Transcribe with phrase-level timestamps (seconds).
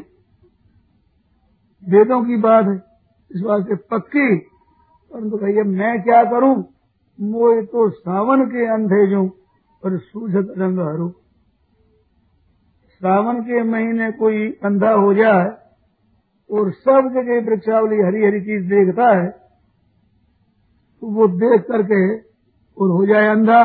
[1.90, 2.84] वेदों की बात है,
[3.36, 4.38] इस बात से पक्की।
[5.14, 6.66] परंतु भैया मैं क्या करूँ?
[7.22, 9.28] मोए तो सावन के अंधे जो
[9.86, 11.10] और सूझत रंग हरू।
[12.94, 15.63] सावन के महीने कोई अंधा हो जाए
[16.50, 22.02] और सब जगह वृक्षावली हरी हरी चीज़ देखता है तो वो देख करके
[22.78, 23.62] और हो जाए अंधा,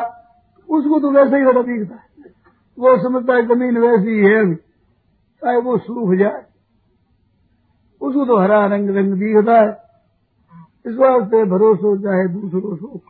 [0.69, 2.31] उसको तो वैसे ही हरा दिखता है।
[2.79, 6.43] वो समझता है ज़मीन वैसी ही है चाहे वो सूख जाए।
[8.01, 9.71] उसको तो हरा रंग रंग दिखता है।
[10.87, 13.01] इस वास्ते भरोसो चाहे दूसरों सो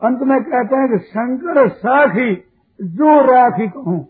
[0.00, 2.34] अंत में कहते हैं कि शंकर साखी,
[2.80, 4.00] जो राखी कहूँ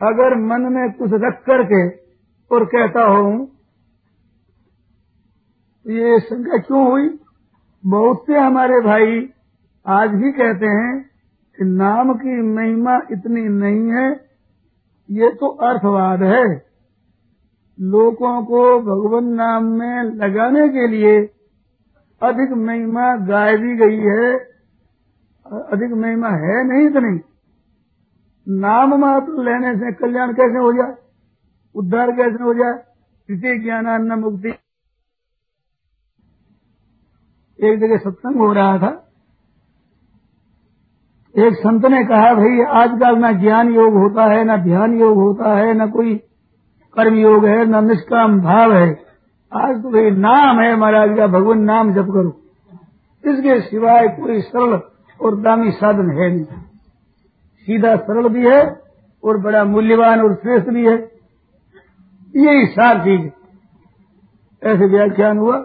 [0.00, 1.86] अगर मन में कुछ रख करके
[2.50, 3.32] और कहता हूँ,
[5.86, 7.08] ये शंका क्यों हुई?
[7.84, 9.18] बहुत से हमारे भाई
[9.86, 10.94] आज भी कहते हैं
[11.58, 14.08] कि नाम की महिमा इतनी नहीं है,
[15.08, 16.44] ये तो अर्थवाद है।
[17.78, 21.16] लोगों को भगवान नाम में लगाने के लिए
[22.22, 24.32] अधिक महिमा गाय दी गई है,
[25.46, 27.18] अधिक महिमा है नहीं इतनी।
[28.50, 30.94] नाम मात्र लेने से कल्याण कैसे हो जाए?
[31.74, 32.84] उद्धार कैसे हो जाए?
[33.30, 34.48] इसी ज्ञानान्न मुक्ति।
[37.62, 39.04] एक जगह सत्संग हो रहा था।
[41.38, 45.58] एक संत ने कहा, भाई, आजकल ना ज्ञान योग होता है, ना ध्यान योग होता
[45.58, 46.16] है, ना कोई
[46.94, 48.90] कर्म योग है, ना निष्काम भाव है।
[49.52, 52.40] आज तो भाई नाम है महाराज का, भगवान नाम जप करो।
[53.32, 54.80] इसके सिवाय कोई सरल
[55.20, 56.67] और दामी साधन है नहीं।
[57.68, 58.82] सीधा सरल भी है
[59.24, 60.94] और बड़ा मूल्यवान और श्रेष्ठ भी है।
[62.36, 63.30] यही सार चीज़
[64.66, 65.56] ऐसे व्याख्यान हुआ,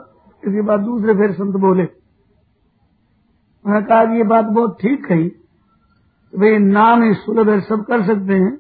[0.48, 1.84] इसके बाद दूसरे फिर संत बोले।
[3.66, 5.30] उन्होंने कहा कि ये बात बहुत ठीक कही।
[6.36, 8.60] भाई, नाम ही सुलभ है, सब कर सकते हैं।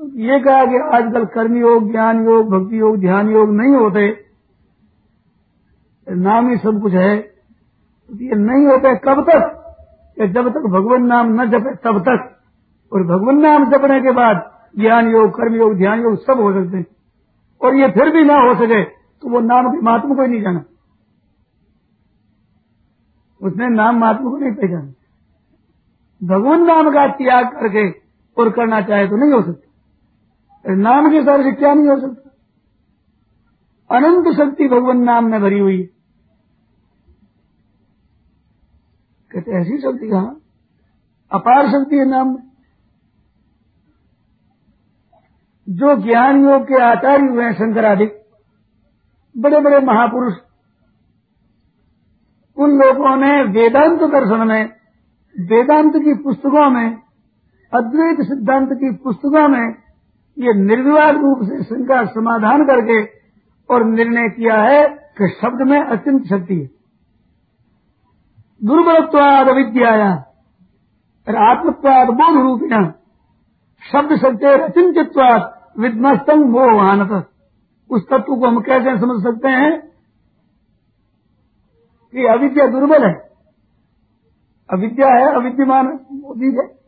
[0.00, 4.24] ये कहा कि आजकल कर्म योग, ज्ञान योग, भक्ति योग, ध्यान योग नहीं होते।
[6.08, 9.58] नाम ही सब कुछ है। तो ये नहीं होते कब तक
[10.26, 12.41] जब तक भगवान नाम न जपे तब तक।
[12.92, 14.40] और भगवान नाम जपने के बाद
[14.78, 16.86] ज्ञान योग, कर्म योग, ध्यान योग सब हो सकते हैं।
[17.60, 20.42] और ये फिर भी ना हो सके तो वो नाम के महात्मा को ही नहीं
[20.42, 20.64] जाना।
[23.42, 24.92] उसने नाम महात्मा को नहीं पहचाना।
[26.22, 27.90] भगवान नाम का त्याग करके
[28.36, 32.28] और करना चाहे तो नहीं हो सकता। नाम के सर से क्या नहीं हो सकता?
[33.96, 35.86] अनंत शक्ति भगवान नाम में भरी हुई है।
[39.32, 40.36] कहते ऐसी शक्ति कहा?
[41.32, 42.51] अपार शक्ति है नाम में।
[45.72, 48.22] जो ज्ञान योग के आचार्य हुए हैं शंकराधिक
[49.38, 50.34] बड़े बड़े महापुरुष,
[52.56, 54.64] उन लोगों ने वेदांत दर्शन में,
[55.40, 56.96] वेदांत की पुस्तकों में,
[57.74, 59.74] अद्वैत सिद्धांत की पुस्तकों में
[60.38, 63.04] ये निर्विवाद रूप से शंका समाधान करके
[63.74, 66.70] और निर्णय किया है कि शब्द में अत्यंत शक्ति है।
[68.64, 70.14] दुर्बलत्वाद विद्याया
[71.28, 72.90] और आत्मत्वाद बोध रूपिण,
[73.92, 77.30] शब्द शक्ति अचिंत्यवाद विध्मस्तम मोहानत
[77.90, 79.80] उस तत्व को हम कैसे समझ सकते हैं
[82.12, 83.14] कि अविद्या दुर्बल है?
[84.72, 86.82] अविद्या है, अविद्यमान मोदी है।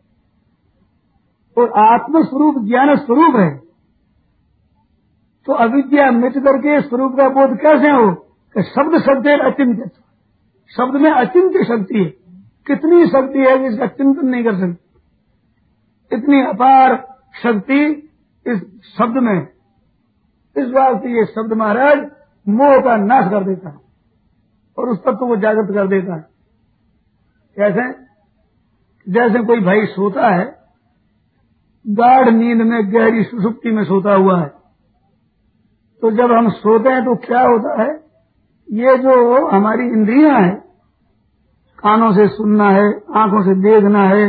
[1.59, 3.59] और आत्म स्वरूप ज्ञान स्वरूप है।
[5.47, 8.15] तो अविद्या मिट करके स्वरूप का बोध कैसे हो?
[8.55, 9.93] कि शब्द शब्द है अचिंत
[10.77, 12.11] शब्द में अचिंत्य शक्ति है।
[12.67, 15.01] कितनी शक्ति है जिसका चिंतन नहीं कर सकती?
[16.17, 18.11] इतनी अपार शक्ति
[18.46, 18.58] इस
[18.88, 19.41] शब्द में,
[20.56, 21.99] इस बात से ये शब्द महाराज
[22.46, 23.76] मोह का नाश कर देता है
[24.79, 26.26] और उस तत्व को जागृत कर देता है।
[27.56, 27.87] कैसे?
[29.06, 30.44] जैसे कोई भाई सोता है,
[31.85, 34.52] गाढ़ नींद में, गहरी सुसुप्ति में सोता हुआ है
[36.02, 37.88] तो जब हम सोते हैं तो क्या होता है?
[38.69, 40.55] ये जो हमारी इंद्रियाँ हैं,
[41.79, 42.87] कानों से सुनना है,
[43.17, 44.26] आँखों से देखना है,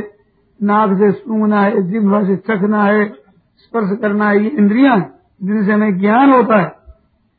[0.59, 3.24] नाक से सूंघना है, जिह्वा से चखना है
[3.57, 4.95] स्पर्श करना है ये इंद्रिया
[5.43, 6.71] जिनसे हमें ज्ञान होता है।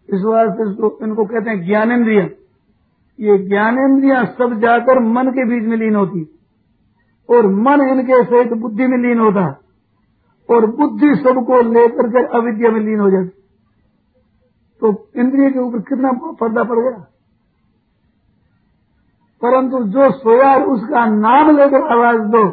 [0.08, 2.20] इस वास्ते इसको इनको कहते हैं ज्ञानेन्द्रिय।
[3.18, 6.22] ये ज्ञानेन्द्रिया सब जाकर मन के बीच में लीन होती
[7.28, 9.54] और मन इनके सहित बुद्धि में लीन होता है।
[10.50, 13.28] और बुद्धि सबको लेकर के अविद्या में लीन हो जाती
[14.80, 17.04] तो इंद्रिय के ऊपर कितना पर्दा पड़ गया?
[19.42, 22.44] परंतु जो सोया उसका नाम लेकर आवाज़ दो,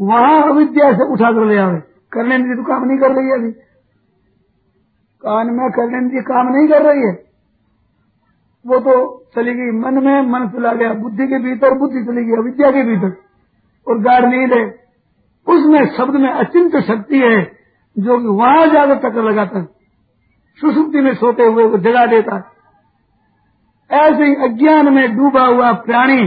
[0.00, 3.52] वहाँ अविद्या से उठाकर ले आवे करने तो काम नहीं कर रही है अभी।
[5.22, 7.12] कान में करने काम नहीं कर रही है।
[8.66, 12.32] वो तो चली गई मन में, मन चला गया। बुद्धि के भीतर बुद्धि चली गई,
[12.32, 13.16] अविद्या के भीतर।
[13.88, 14.80] और गाढ़ नींद है।
[15.48, 17.44] उसमें शब्द में अचिंत शक्ति है,
[17.98, 19.64] जो कि वहाँ जाकर टक्कर लगाता
[20.56, 22.60] सुसुप्ति में सोते हुए वो जगा देता है।
[23.90, 26.22] ऐसे ही अज्ञान में डूबा हुआ प्राणी,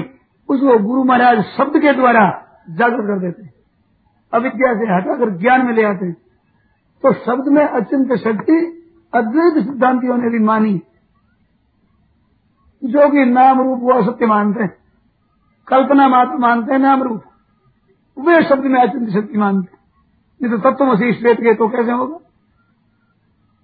[0.49, 3.53] उसको गुरु महाराज शब्द के द्वारा जागृत कर देते हैं।
[4.33, 6.15] अविद्या से हटाकर ज्ञान में ले आते हैं
[7.03, 8.57] तो शब्द में अचिंत शक्ति
[9.13, 10.81] अद्वैत सिद्धांतियों ने भी मानी।
[12.81, 14.73] जो कि नाम रूप वो असत्य मानते हैं,
[15.67, 17.23] कल्पना मात्र मानते हैं, नाम रूप।
[18.17, 19.77] वे शब्द में अचिंत शक्ति मानते
[20.41, 22.17] नहीं तो तत्व मसीह श्वेत के तो कैसे होगा?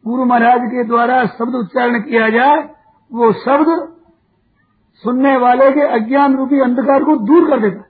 [0.06, 2.58] गुरु महाराज के द्वारा शब्द उच्चारण किया जाए,
[3.12, 3.68] वो शब्द
[5.04, 7.89] सुनने वाले के अज्ञान रूपी अंधकार को दूर कर देता है।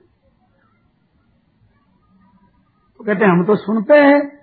[2.99, 4.39] तो कहते हैं, हम तो सुनते हैं।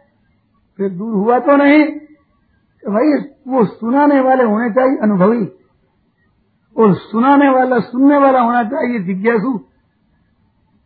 [0.77, 5.53] फिर दूर हुआ तो नहीं। तो भाई, वो सुनाने वाले होने चाहिए, अनुभवी।
[6.79, 9.59] और सुनाने वाला, सुनने वाला होना चाहिए, जिज्ञासु।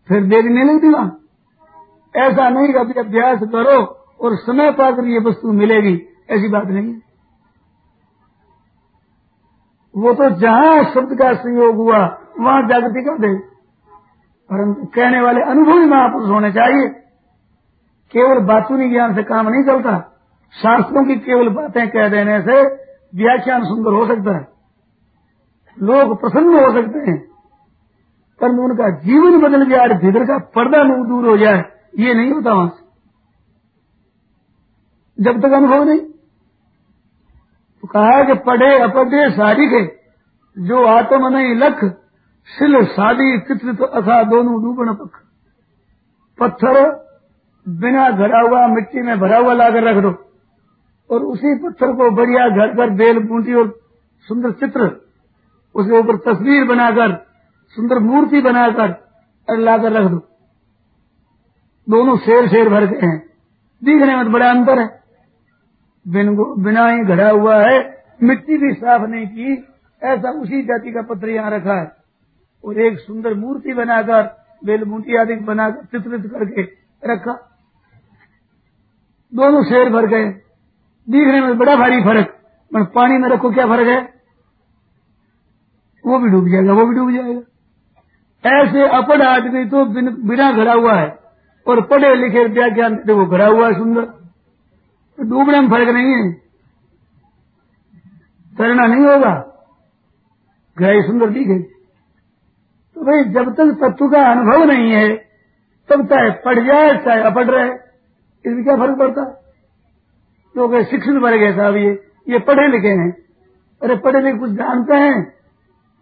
[0.09, 1.21] फिर देरी नहीं लगती वहाँ।
[2.17, 3.87] ऐसा नहीं कभी अभ्यास करो
[4.21, 6.95] और समय पाकर ये वस्तु मिलेगी। ऐसी बात नहीं
[9.97, 11.99] वो तो जहाँ शब्द का संयोग हुआ,
[12.41, 13.39] वहाँ जागृति कर दे।
[14.53, 17.10] परंतु कहने वाले अनुभवी महापुरुष होने चाहिए।
[18.15, 19.99] केवल बातूनी ज्ञान से काम नहीं चलता।
[20.55, 22.63] शास्त्रों की केवल बातें कह देने से
[23.15, 24.49] व्याख्यान सुंदर हो सकता है।
[25.79, 27.19] लोग प्रसन्न हो सकते हैं,
[28.41, 31.65] पर उनका जीवन बदल जाए भीतर का पर्दा दूर हो जाए,
[31.99, 32.89] ये नहीं होता वहाँ से।
[35.19, 36.01] जब तक अनुभव नहीं।
[37.83, 39.83] तो कहा कि पढ़े अपढ़े सारी के
[40.57, 41.85] जो आत्म नहीं लख,
[42.49, 45.21] सिल सादी चित्रित अथा दोनों डूबन पख
[46.39, 47.10] पत्थर
[47.71, 50.33] बिना घड़ा हुआ मिट्टी में भरा हुआ लाकर रख दो।
[51.11, 53.81] और उसी पत्थर को बढ़िया घर पर बेल बूंटी और
[54.21, 55.09] सुंदर चित्र,
[55.75, 57.27] उसके ऊपर तस्वीर बनाकर,
[57.69, 59.11] सुंदर मूर्ति बनाकर
[59.51, 60.17] लाकर रख दो।
[61.89, 63.27] दोनों शेर शेर भर के हैं।
[63.85, 65.01] दिखने में तो बड़ा अंतर है।
[66.09, 69.53] बिन बिना ही घड़ा हुआ है, मिट्टी भी साफ़ नहीं की,
[70.03, 71.93] ऐसा उसी जाति का पत्र यहाँ रखा है।
[72.65, 74.23] और एक सुंदर मूर्ति बनाकर,
[74.65, 76.63] बेल मूर्ति आदि बनाकर, चित्रित करके
[77.13, 77.47] रखा।
[79.35, 80.25] दोनों शेर भर गए।
[81.09, 82.27] दिखने में बड़ा भारी फ़र्क।
[82.75, 84.21] पर पानी में रखो क्या फ़र्क है?
[86.07, 87.41] वो भी डूब जाएगा, वो भी डूब जाएगा।
[88.61, 89.85] ऐसे अपढ़ आदमी तो
[90.29, 91.19] बिना घड़ा हुआ है।
[91.67, 94.05] और पढ़े लिखे व्याख्यान तो वो घड़ा हुआ है सुंदर।
[95.17, 96.33] तो डूबने में फ़र्क नहीं है।
[98.59, 99.47] तैरना नहीं होगा।
[100.79, 101.63] गहराई सुंदर दिखेगी
[102.95, 105.17] तो भाई, जब तक तत्व का अनुभव नहीं है,
[105.89, 107.90] तब चाहे पढ़ जाए, चाहे अपढ़ रहे
[108.47, 109.23] इसमें क्या फ़र्क पड़ता?
[109.23, 109.41] है
[110.57, 113.13] लोग शिक्षित बढ़ गए साहब ये ये पढ़े लिखे हैं।
[113.83, 115.35] अरे, पढ़े लिखे कुछ जानते हैं।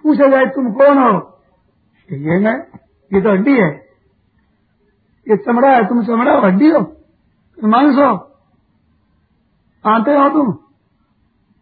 [0.02, 1.40] पूछा जाए तुम कौन हो?
[2.12, 2.78] ये मैं
[3.12, 3.88] ये तो हड्डी है।
[5.28, 6.94] ये चमड़ा है, तुम चमड़ा हो, हड्डी हो
[7.64, 8.38] मांस हो।
[9.86, 10.52] आते हो तुम,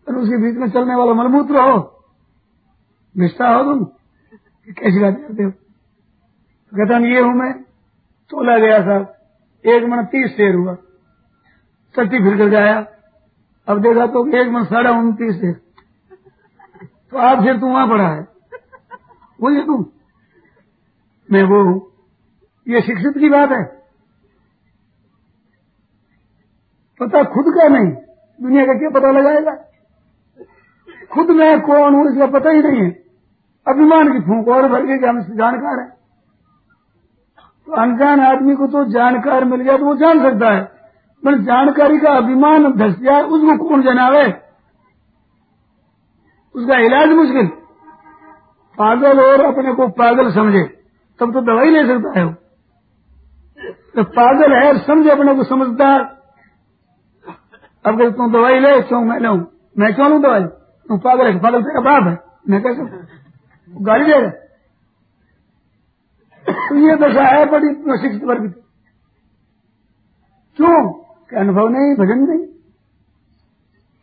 [0.08, 2.04] और उसके बीच में चलने वाला मलमूत्र हो।
[3.16, 3.84] निष्ठा हो तुम
[4.72, 5.50] कैसी बात करते हो?
[6.74, 7.62] कहता ये हूँ मैं,
[8.30, 9.15] तोला गया साहब।
[9.66, 10.74] एक मन तीस शेर हुआ।
[11.96, 12.86] चलती फिर कर जाया।
[13.68, 15.60] अब देखा तो एक मन साढ़ा उनतीस शेर।
[17.10, 18.28] तो आप फिर तू वहाँ पड़ा है।
[19.52, 19.92] ये तू।
[21.32, 21.92] मैं वो हूँ।
[22.68, 23.64] ये शिक्षित की बात है।
[27.00, 27.92] पता खुद का नहीं।
[28.42, 29.54] दुनिया का क्या पता लगाएगा?
[31.12, 32.90] खुद मैं कौन हूँ, इसका पता ही नहीं है।
[33.68, 35.95] अभिमान की फूंक और भर के हम जानकार है।
[37.66, 40.64] तो अनजान आदमी को तो जानकार मिल जाए तो वो जान सकता है।
[41.22, 44.26] पर जानकारी का अभिमान धस जाए उसको कौन जनावे?
[46.54, 47.46] उसका इलाज मुश्किल।
[48.78, 50.62] पागल और अपने को पागल समझे,
[51.20, 52.32] तब तो दवाई ले सकता है वो।
[53.96, 56.00] तो पागल है समझे अपने को समझदार।
[57.84, 59.34] अब अगर तुम दवाई ले, क्यों मैं लू?
[59.78, 60.44] मैं क्यों लू दवाई?
[60.86, 62.18] तू पागल है, पागल तेरा बाप है।
[62.48, 62.82] मैं कैसे?
[63.82, 64.45] गाली देगा
[66.78, 68.60] ये दशा है बड़ी शिक्षित वर्ग की।
[70.56, 70.92] क्यों?
[71.38, 72.46] अनुभव नहीं, भजन नहीं।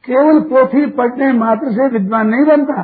[0.06, 2.84] केवल पोथी पढ़ने मात्र से विद्वान नहीं बनता।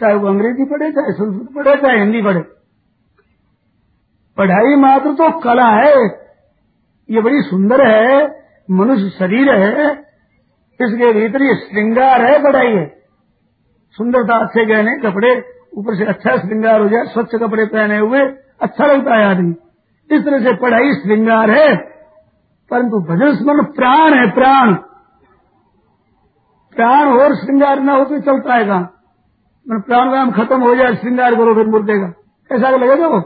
[0.00, 2.40] चाहे वो अंग्रेज़ी पढ़े, चाहे संस्कृत पढ़े, चाहे हिंदी पढ़े।
[4.36, 5.94] पढ़ाई मात्र तो कला है।
[7.10, 9.92] ये बड़ी सुंदर है, मनुष्य शरीर है,
[10.80, 12.86] इसके भीतर ये श्रृंगार है, पढ़ाई है।
[13.92, 15.32] सुंदरता अच्छे गहने कपड़े,
[15.74, 18.20] ऊपर से अच्छा श्रृंगार हो जाए, स्वच्छ कपड़े पहने हुए
[18.60, 19.54] अच्छा लगता है आदमी।
[20.10, 21.74] इस तरह से पढ़ाई श्रृंगार है,
[22.70, 24.74] परंतु भजन स्मरण प्राण है, प्राण।
[26.76, 28.88] प्राण और श्रृंगार न हो तो चलता है कहा
[29.66, 32.06] प्राण काम खत्म हो जाए, श्रृंगार करो, फिर मुर्दे का।
[32.50, 33.20] कैसा लगेगा वो?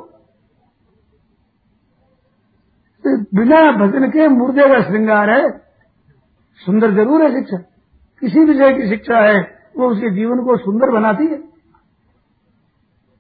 [3.05, 5.51] तो बिना भजन के मुर्दे का श्रृंगार है।
[6.61, 7.57] सुंदर ज़रूर है शिक्षा।
[8.23, 9.41] किसी विषय की शिक्षा है,
[9.77, 11.37] वो उसके जीवन को सुंदर बनाती है।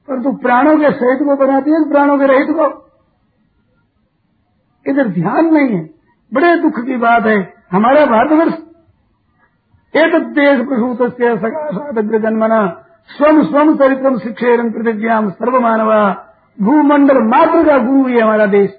[0.08, 2.84] परंतु प्राणों के सहित को बनाती है, प्राणों के रहित को।
[4.90, 5.90] इधर ध्यान नहीं है।
[6.34, 8.54] बड़े दुख की बात है। हमारा भारतवर्ष
[9.96, 16.26] एक देश प्रसूत साधग्र जन्मना स्वम स्वम चरित्रम शिक्षेरन प्रतिज्ञा सर्वमानवा।
[16.60, 18.78] भूमंडल मात्र का गुरु ही हमारा देश।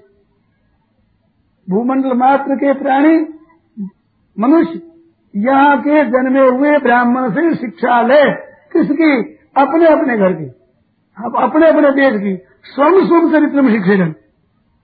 [1.69, 3.17] भूमंडल मात्र के प्राणी,
[4.39, 4.81] मनुष्य,
[5.35, 9.21] यहाँ के जन्मे हुए ब्राह्मण से शिक्षा ले, किसकी?
[9.57, 10.64] अपने अपने घर की।
[11.17, 14.13] अब अपने अपने देश की स्वम स्वम चरित्र में शिक्षण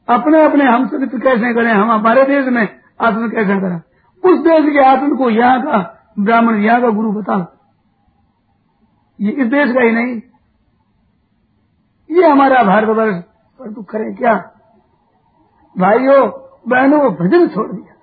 [0.10, 1.72] अपने अपने हम चरित्र कैसे करें?
[1.74, 3.82] हम हमारे देश में आत्म कैसे करें?
[4.24, 7.46] उस देश के आत्म को यहाँ का ब्राह्मण, यहाँ का गुरु बताओ।
[9.22, 10.22] ये इस देश का ही नहीं।
[12.12, 13.16] ये हमारा भारतवर्ष
[13.60, 14.34] पर तू करें क्या?
[15.78, 16.30] भाइयों,
[16.68, 17.96] बहनों को भजन छोड़ दिया।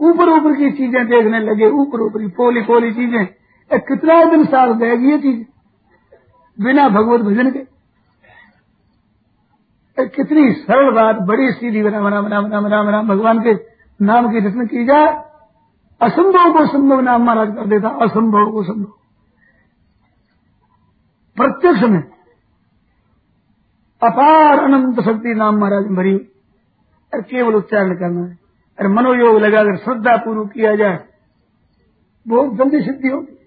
[0.00, 3.26] ऊपर ऊपर की चीज़ें देखने लगे, ऊपर ऊपर की पोली पोली चीज़ें।
[3.72, 5.51] कितना दिन साल गएगी ये चीज़?
[6.60, 7.72] बिना भगवत भजन के।
[10.08, 13.54] कितनी सरल बात, बड़ी सीधी, राम राम राम राम राम राम, भगवान के
[14.04, 15.12] नाम की रचना की जाए,
[16.00, 18.92] असंभव को संभव नाम महाराज कर देता, असंभव को संभव।
[21.36, 22.02] प्रत्यक्ष में
[24.02, 26.16] अपार अनंत शक्ति नाम महाराज भरी।
[27.14, 28.38] और केवल उच्चारण करना है।
[28.78, 31.04] अरे मनोयोग लगाकर श्रद्धा पूर्व किया जाए,
[32.28, 33.41] बहुत जल्दी सिद्धि होगी।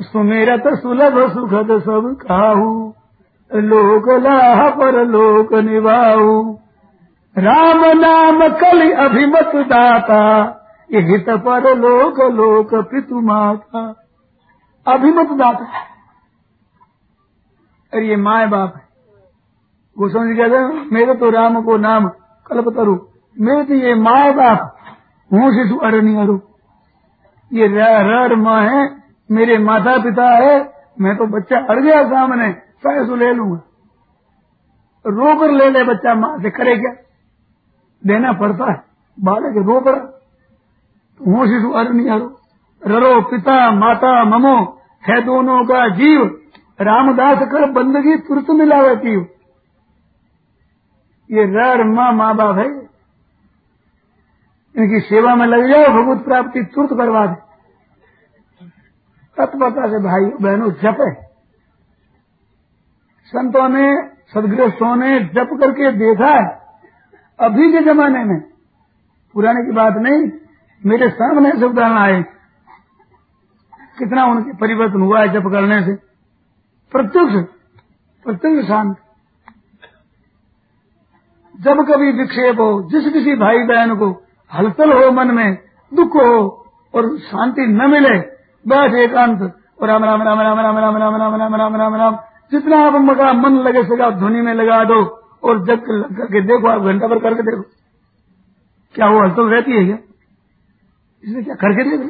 [0.00, 2.68] सुमेरत सुलभ सुखद सब खाऊ
[3.50, 6.34] लोक लाह पर लोक निभाऊ
[7.36, 10.20] राम नाम कल अभिमत दाता।
[10.90, 13.82] ये हित पर लोक लोक पितु माता।
[14.86, 15.64] अभिमत दाता
[17.92, 18.88] अरे ये माए बाप है।
[19.96, 22.08] जी कहते हैं मेरे तो राम को नाम
[22.46, 22.96] कल्प तरु
[23.36, 24.76] मेरे तो ये माए बाप।
[25.30, 26.38] हूँ शिशु अरणी अरु
[27.50, 28.99] ये रर माँ है।
[29.30, 30.54] मेरे माता पिता है,
[31.00, 33.60] मैं तो बच्चा अड़ गया सामने तो ले लूँगा।
[35.04, 36.92] रो कर ले ले बच्चा, माँ से करे क्या?
[38.02, 38.76] देना पड़ता है,
[39.18, 39.98] बालक रो कर
[41.20, 42.36] हूँ शिशु अर नहीं हरो
[42.82, 44.56] ररो, पिता, माता, ममो,
[45.04, 46.22] है दोनों का जीव।
[46.80, 49.24] रामदास कर बंदगी तुरंत मिलावती हो
[51.30, 52.66] ये रर माँ माँ बाप है।
[54.74, 57.49] इनकी सेवा में लग जाओ, भगवत प्राप्ति तुरंत करवा दे।
[59.40, 61.26] तत्पता से भाई बहनों जप।
[63.26, 66.60] संतों ने सदग्रस्तों ने जप करके देखा है,
[67.40, 68.40] अभी के जमाने में।
[69.34, 70.30] पुराने की बात नहीं,
[70.86, 72.22] मेरे सामने से उदाहरण आए।
[73.98, 75.94] कितना उनके परिवर्तन हुआ है जप करने से।
[76.92, 77.54] प्रत्यक्ष
[78.24, 78.96] प्रत्यक्ष शांत।
[81.60, 84.22] जब कभी विक्षेप हो, जिस किसी भाई बहन को
[84.54, 85.58] हलचल हो मन में,
[85.94, 88.29] दुख हो और शांति न मिले
[88.64, 89.42] बस एकांत
[89.82, 92.16] राम राम राम राम राम राम राम राम राम राम राम राम
[92.52, 94.98] जितना आप मगा मन लगे सका ध्वनि में लगा दो
[95.42, 95.86] और जग
[96.16, 97.62] करके देखो आप घंटा भर करके देखो
[98.94, 99.98] क्या वो हलचल रहती है क्या
[101.24, 102.08] इसमें क्या करके देखो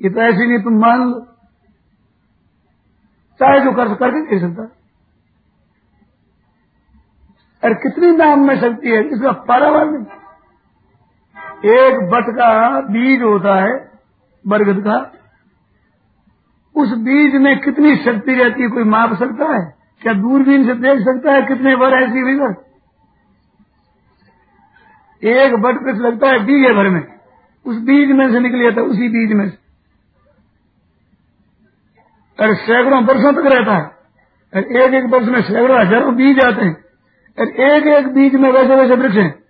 [0.00, 1.20] ये तो ऐसी नहीं तुम मान लो
[3.40, 4.68] चाहे जो कर करके देख सकता
[7.62, 10.18] और कितनी नाम में शक्ति है इसका पारावार नहीं
[11.76, 12.50] एक बट का
[12.88, 13.89] बीज होता है
[14.46, 15.12] बरगद का,
[16.76, 19.74] उस बीज में कितनी शक्ति रहती है, कोई माप सकता है?
[20.02, 22.54] क्या दूरबीन से देख सकता है कितने वर ऐसी विगर
[25.22, 27.00] एक बट वृक्ष लगता है बीजे भर में।
[27.66, 29.56] उस बीज में से निकल जाता है, उसी बीज में से।
[32.38, 33.84] और सैकड़ों वर्षों तक रहता है।
[34.54, 36.76] और एक एक वर्ष में सैकड़ों, हज़ारों बीज आते हैं।
[37.38, 39.42] और एक एक बीज में वैसे वैसे वृक्ष हैं।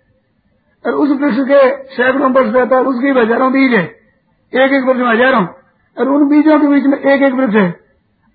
[0.85, 4.00] और उस वृक्ष के सैकड़ों वर्ष रहता है, उसके हज़ारों बीज है।
[4.53, 5.45] एक एक वृक्ष में हज़ारों।
[5.97, 7.69] और उन बीजों के बीच में एक एक वृक्ष है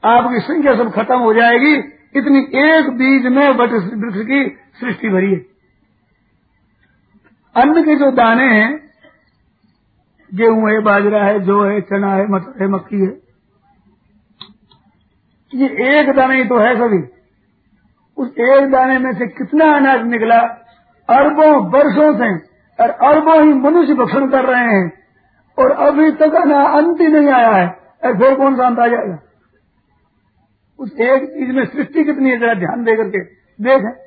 [0.03, 1.75] आपकी संख्या सब खत्म हो जाएगी।
[2.15, 4.45] इतनी एक बीज में वृक्ष की
[4.81, 5.39] सृष्टि भरी है।
[7.57, 8.71] अन्न के जो दाने हैं,
[10.33, 13.13] गेहूँ है, बाजरा है, जो है, चना है, मटर है, मक्की है,
[15.53, 16.99] ये एक दाने ही तो है सभी।
[18.19, 20.39] उस एक दाने में से कितना अनाज निकला?
[21.09, 22.29] अरबों वर्षों से।
[22.79, 24.87] और अरबों ही मनुष्य भक्षण कर रहे हैं।
[25.59, 27.67] और अभी तक ना अंत ही नहीं आया है।
[28.05, 29.19] और फिर कौन सा अंत आ जाएगा?
[30.79, 33.19] उस एक चीज़ में सृष्टि कितनी है, जरा ध्यान दे करके।
[33.65, 34.07] देखें।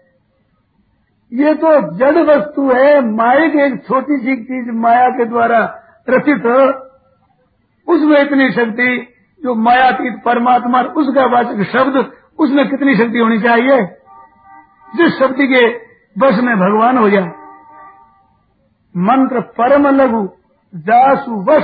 [1.34, 6.46] ये तो जड़ वस्तु है, माया की एक छोटी सी चीज़ माया के द्वारा रचित
[7.88, 9.13] उसमें इतनी शक्ति,
[9.44, 13.82] जो मायातीत परमात्मा, उसका वाचक शब्द, उसमें कितनी शक्ति होनी चाहिए?
[14.96, 15.77] जिस शक्ति के
[16.18, 17.27] बस में भगवान हो जाए।
[18.98, 20.29] मंत्र परम लघु
[20.76, 21.64] जासु वश,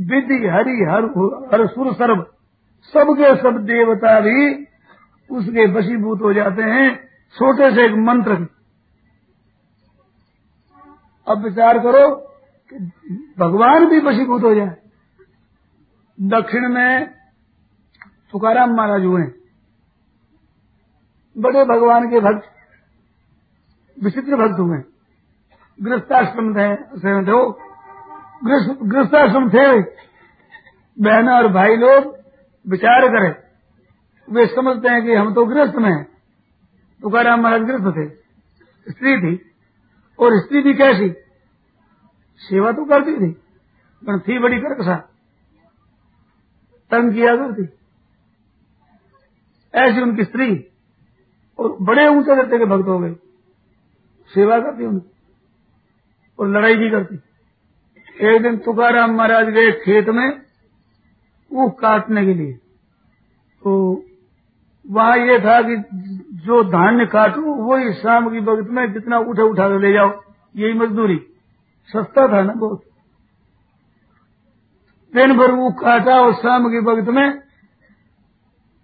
[0.00, 1.04] विधि हरि हर
[1.54, 2.22] हर सुर सर्व।
[2.92, 4.64] सबके सब देवता भी
[5.30, 8.48] उसके वशीभूत हो जाते हैं। छोटे से एक मंत्र।
[11.28, 12.16] अब विचार करो
[12.70, 12.76] कि
[13.38, 14.76] भगवान भी वशीभूत हो जाए।
[16.20, 17.06] दक्षिण में
[18.32, 19.22] तुकाराम महाराज हुए।
[21.38, 22.46] बड़े भगवान के भक्त,
[24.02, 24.78] विचित्र भक्त हुए।
[25.78, 26.74] गृहस्थाश्रम थे
[28.44, 29.80] गृहस्थाश्रम थे।
[30.96, 32.16] बहना और भाई लोग
[32.66, 33.34] विचार करें।
[34.28, 36.04] वे समझते हैं कि हम तो गृहस्थ में हैं।
[37.00, 38.08] तुकाराम महाराज गृहस्थ थे।
[38.90, 39.38] स्त्री थी।
[40.18, 41.08] और स्त्री भी कैसी?
[42.40, 43.30] सेवा तो करती थी,
[44.02, 44.94] पर थी बड़ी करकसा
[46.90, 47.62] तंग किया करती
[49.74, 50.46] ऐसी उनकी स्त्री
[51.58, 53.14] और बड़े ऊँचे करते के भक्त हो गए।
[54.30, 55.10] सेवा करती उनकी
[56.38, 57.16] और लड़ाई भी करती।
[58.20, 60.30] एक दिन तुकाराम महाराज गए खेत में,
[61.52, 62.52] वो काटने के लिए।
[63.62, 64.02] तो
[64.90, 65.76] वहाँ ये था कि
[66.32, 70.22] जो धान्य काटो, वही शाम की वक्त में जितना उठे उठा ले जाओ,
[70.56, 71.16] यही मजदूरी।
[71.86, 72.82] सस्ता था ना बहुत।
[75.14, 77.42] दिन भर वो काटा और शाम की वक्त में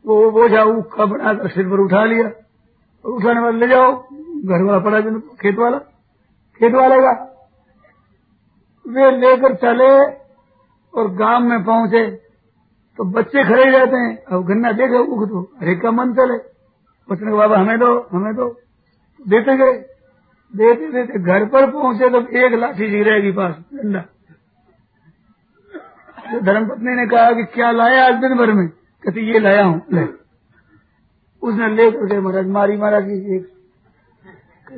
[0.07, 2.25] वो बोझा ऊखा बनाकर सिर पर उठा लिया।
[3.05, 3.93] और उठाने वाले ले जाओ,
[4.45, 5.79] घर वाला पड़ा जिनको, खेत वाला।
[6.59, 7.36] खेत वाले का
[8.87, 10.17] वे लेकर चले
[10.95, 12.11] और गाँव में पहुँचे।
[12.99, 16.39] तो बच्चे खड़े रहते हैं। अब गन्ना देखे उग तो अरे का मन चले।
[17.09, 18.49] बचने के बाबा, हमें दो हमें दो।
[19.29, 19.73] देते गए।
[20.57, 24.01] देते देते घर पर पहुँचे तो एक लाठी जी रहेगी पास, डंडा।
[26.33, 28.69] तो धर्मपत्नी ने कहा कि, क्या लाया आज दिन भर में?
[28.69, 30.07] कहते, ये लाया हूँ, ले।
[31.43, 33.49] उसने लेकर के महाराज, मारी, मारा, की एक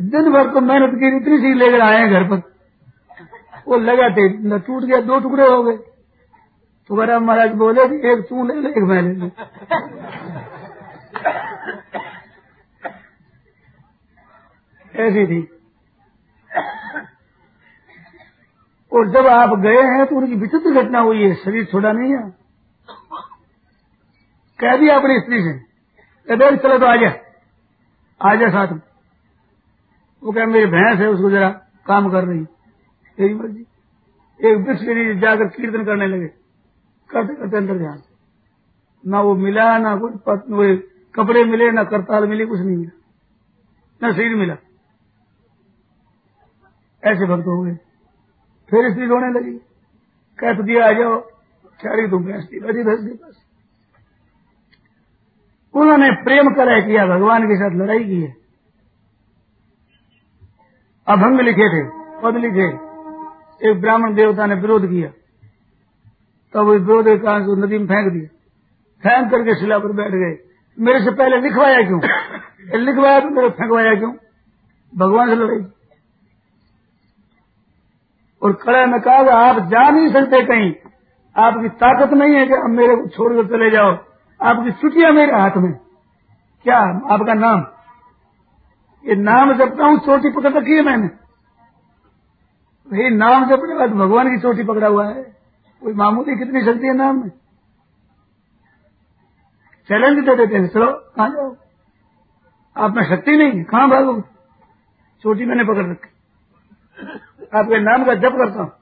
[0.00, 2.57] दिन भर तो मेहनत की, इतनी सी लेकर आए हैं घर पर।
[3.68, 5.84] वो लगा थे टूट गया, दो टुकड़े हो गए। तो
[6.88, 9.30] तुम्हारा महाराज बोले कि एक तू ले ले, एक मैं ले लू।
[14.94, 15.40] ऐसी थी।
[18.92, 22.22] और जब आप गए हैं तो उनकी विचित्र घटना हुई है, शरीर छोड़ा नहीं है।
[24.58, 25.52] कह दिया अपनी स्त्री से
[26.28, 27.12] कहते चलो तो आजा
[28.20, 28.80] आजा साथ में।
[30.22, 31.48] वो कह, मेरी भैंस है, उसको जरा
[31.86, 32.44] काम कर रही
[33.18, 33.60] तेरी मर्ज़ी
[34.44, 36.26] एक वृक्ष के नीचे जाकर कीर्तन करने लगे।
[37.10, 38.14] करते करते अंदर ध्यान से।
[39.10, 40.76] ना वो मिला, ना कोई
[41.14, 43.00] कपड़े मिले, ना करताल मिली, कुछ नहीं मिला।
[44.02, 44.54] ना शरीर मिला।
[47.04, 47.74] ऐसे भक्त हो गए।
[48.70, 49.58] फिर स्त्री रोने लगी।
[50.38, 51.20] कह तो दिया, आ जाओ,
[51.64, 53.44] चारी तुम थी बैठी के पास
[55.74, 58.36] उन्होंने प्रेम कलह किया, भगवान के साथ लड़ाई की है।
[61.08, 61.90] अभंग लिखे थे,
[62.22, 62.87] पद लिखे।
[63.64, 65.08] एक ब्राह्मण देवता ने विरोध किया।
[66.54, 68.26] तब वो विरोध के कारण से नदी में फेंक दिया।
[69.02, 72.00] फेंक करके शिला पर बैठ गए। मेरे से पहले लिखवाया क्यों?
[72.80, 74.14] लिखवाया तो मेरे फेंकवाया क्यों?
[74.96, 75.66] भगवान से लड़ाई।
[78.42, 80.72] और कड़ा में कहा आप जा नहीं सकते कहीं।
[81.36, 83.92] आपकी ताकत नहीं है कि अब मेरे को छोड़कर चले जाओ।
[84.42, 85.72] आपकी छुट्टियाँ मेरे हाथ में।
[86.64, 86.78] क्या?
[87.14, 87.66] आपका नाम?
[89.04, 91.27] ये नाम जपता हूँ, चोटी पकड़ रखी है मैंने।
[92.88, 95.22] भाई नाम जपने बाद भगवान की चोटी पकड़ा हुआ है।
[95.82, 97.28] कोई मामूली कितनी शक्ति है नाम में?
[99.88, 101.56] चैलेंज दे देते हैं, चलो, कहाँ जाओ?
[102.76, 104.20] आप में शक्ति नहीं, कहाँ भागो?
[105.22, 106.08] चोटी मैंने पकड़ रखी।
[107.58, 108.72] आपके नाम का जप करता हूँ।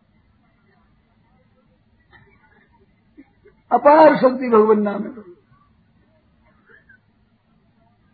[3.73, 5.37] अपार शक्ति भगवान नाम है।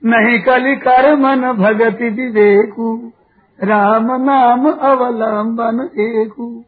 [0.04, 3.12] नहीं कली कर मन भगति विवेकु।
[3.60, 6.64] राम नाम अवलंबन एक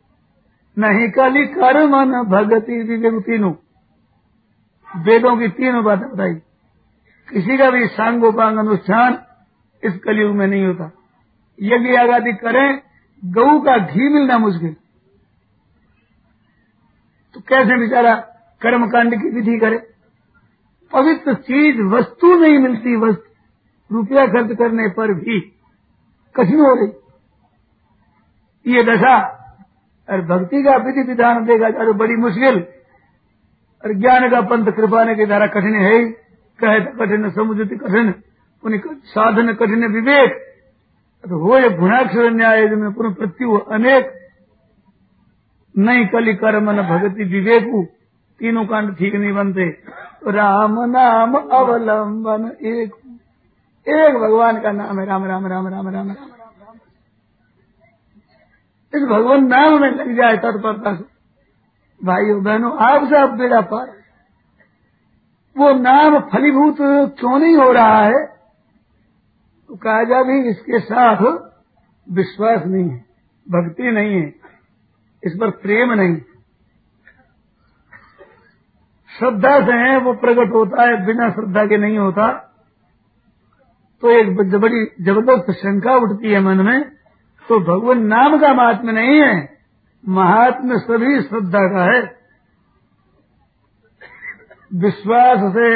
[0.79, 3.53] नहीं कली कर मन भगति विवेक तीनों।
[5.03, 6.35] वेदों की तीनों बातें बताई।
[7.33, 9.19] किसी का भी सांगोपांग अनुष्ठान
[9.85, 10.93] इस कलयुग में नहीं होता।
[11.63, 12.81] यज्ञ आगादी करें,
[13.25, 14.77] गऊ का घी मिलना मुश्किल।
[17.35, 18.15] तो कैसे बेचारा
[18.61, 19.91] कर्मकांड की विधि करे?
[20.93, 23.35] पवित्र चीज़, वस्तु नहीं मिलती, वस्तु।
[23.95, 25.51] रुपया खर्च करने पर भी
[26.37, 26.93] कठिन हो रही।
[28.77, 29.17] ये दशा
[30.11, 32.67] और भक्ति का विधि विधान देगा जाए बड़ी मुश्किल।
[33.85, 36.05] और ज्ञान का पंथ कृपाने के द्वारा कठिन है ही।
[36.61, 38.15] कहे कठिन, समुद्र कठिन
[38.65, 40.33] उन्हें साधन कठिन विवेक।
[41.25, 44.13] तो हो ये गुणाक्षर न्याय में पुनः प्रत्यु अनेक।
[45.79, 47.87] नहीं कली कर्म, न भगति, विवेकु।
[48.39, 49.65] तीनों कांड ठीक नहीं बनते।
[50.29, 53.04] राम नाम अवलंबन, एक
[53.87, 56.11] एक भगवान का नाम है, राम राम राम राम राम राम।
[58.93, 61.05] इस भगवान नाम में लग जाए तत्परता से।
[62.01, 63.87] भाइयों, बहनों आपसे आप बेड़ा पार।
[65.57, 66.77] वो नाम फलीभूत
[67.19, 68.25] क्यों नहीं हो रहा है?
[69.71, 71.23] तो काजा भी इसके साथ
[72.07, 72.99] विश्वास नहीं है,
[73.47, 74.29] भक्ति नहीं है,
[75.23, 76.17] इस पर प्रेम नहीं।
[79.11, 82.51] श्रद्धा से है, वो प्रकट होता है, बिना श्रद्धा के नहीं होता।
[84.05, 86.81] तो एक बड़ी ज़बरदस्त शंका उठती है मन में
[87.47, 89.37] तो भगवान नाम का महात्म नहीं है।
[90.05, 92.01] महात्म सभी श्रद्धा का है।
[94.75, 95.71] विश्वास से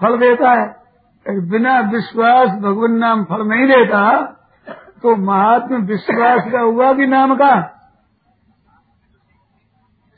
[0.00, 4.02] फल देता है। बिना विश्वास भगवान नाम फल नहीं देता
[5.02, 7.54] तो महात्म विश्वास का हुआ भी नाम का?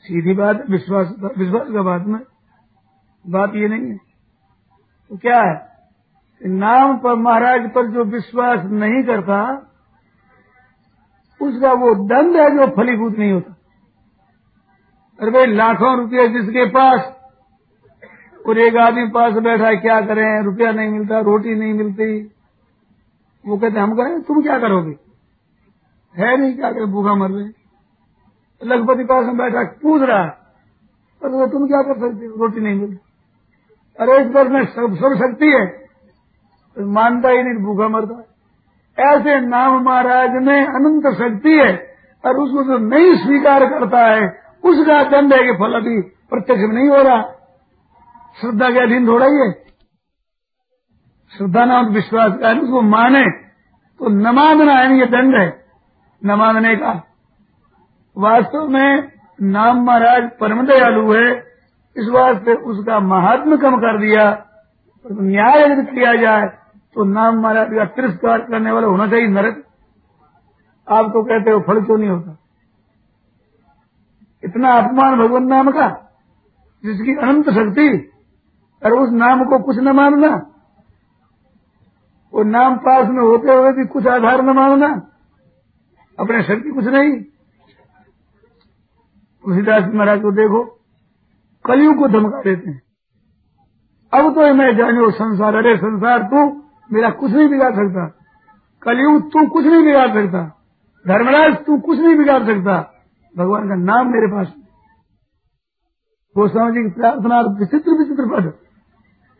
[0.05, 2.21] सीधी बात विश्वास विश्वास का बात में
[3.25, 5.68] बात ये नहीं है। तो क्या है?
[6.45, 9.55] नाम पर महाराज पर जो विश्वास नहीं करता,
[11.41, 13.55] उसका वो दंड है जो फलीभूत नहीं होता।
[15.21, 17.15] अरे भाई, लाखों रुपये जिसके पास,
[18.47, 20.43] और एक आदमी पास बैठा है, क्या करें?
[20.43, 22.31] रुपया नहीं मिलता, रोटी नहीं मिलती।
[23.45, 24.95] वो कहते हम कहें तुम क्या करोगे?
[26.17, 26.91] है नहीं, क्या करें?
[26.91, 27.59] भूखा मर रहे
[28.63, 30.29] लखपति पास में बैठा पूछ रहा है।
[31.21, 32.35] पर वो तुम क्या कर सकते हो?
[32.35, 32.97] रोटी नहीं मिलती।
[33.99, 35.88] अरे, इस पर में सब सब शक्ति है।
[36.79, 38.23] मानता ही नहीं भूखा मरता
[38.97, 41.71] ऐसे नाम महाराज में अनंत शक्ति है
[42.23, 44.27] और उसको जो नहीं स्वीकार करता है,
[44.63, 47.21] उसका दंड है कि फल अभी प्रत्यक्ष में नहीं हो रहा।
[48.37, 49.51] श्रद्धा के अधीन थोड़ा ही है।
[51.31, 53.23] श्रद्धा नाम विश्वास का उसको माने
[53.99, 55.47] तो न मानना है ये दंड है,
[56.21, 56.91] न मानने का।
[58.17, 61.27] वास्तव में नाम महाराज परम दयालु है,
[61.95, 64.31] इस वास्ते उसका महात्म कम कर दिया
[65.05, 66.47] तो न्याय यदि किया जाए
[66.95, 69.63] तो नाम महाराज का तिरस्कार करने वाला होना चाहिए नरक।
[70.87, 72.37] आप तो कहते हो, फल क्यों नहीं होता?
[74.43, 75.87] इतना अपमान भगवान नाम का,
[76.85, 78.11] जिसकी अनंत शक्ति,
[78.85, 80.51] और उस नाम को कुछ न मानना।
[82.33, 84.87] वो नाम पास में होते हुए भी कुछ आधार न मानना।
[86.19, 87.23] अपने शक्ति कुछ नहीं।
[89.43, 90.63] तुलसीदास महाराज को देखो,
[91.65, 92.81] कलयुग को धमका देते हैं।
[94.13, 98.05] अब तो मैं जानो, संसार, अरे संसार तू। मेरा कुछ नहीं बिगाड़ सकता।
[98.83, 100.63] कलयुग, तू कुछ नहीं बिगाड़ सकता।
[101.07, 102.95] धर्मराज, तू कुछ नहीं बिगाड़ सकता।
[103.37, 104.53] भगवान का नाम मेरे पास
[106.37, 108.53] गोस्वामी जी की प्रार्थना विचित्र विचित्र पद।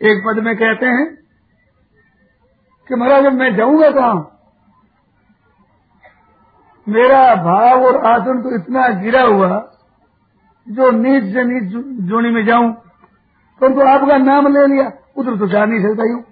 [0.02, 1.16] एक पद में कहते हैं
[2.88, 4.36] कि महाराज, अब मैं जाऊँगा कहा?
[6.90, 9.72] मेरा भाव और आसन तो इतना गिरा हुआ
[10.70, 11.64] जो नीच से नीच
[12.10, 12.74] जोड़ी में जाऊँ।
[13.62, 16.24] परंतु तो आपका नाम ले लिया, उधर तो जा नहीं सकता यूँ।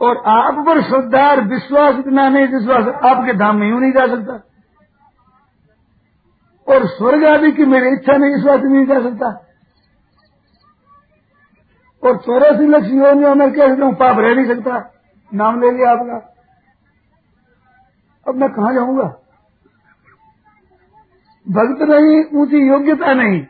[0.00, 4.06] और आप पर श्रद्धा और विश्वास इतना नहीं विश्वास आपके धाम में यूँ नहीं जा
[4.06, 4.44] सकता।
[6.74, 9.44] और स्वर्ग आदि की मेरी इच्छा नहीं, इस बात नहीं जा सकता।
[12.08, 14.94] और चौरासी लक्ष्य योनियों में कैसे हूँ, पाप रह नहीं सकता।
[15.34, 16.34] नाम ले लिया आपका।
[18.28, 19.22] अब मैं कहा जाऊँगा?
[21.48, 23.42] भक्त नहीं, ऊँची योग्यता नहीं।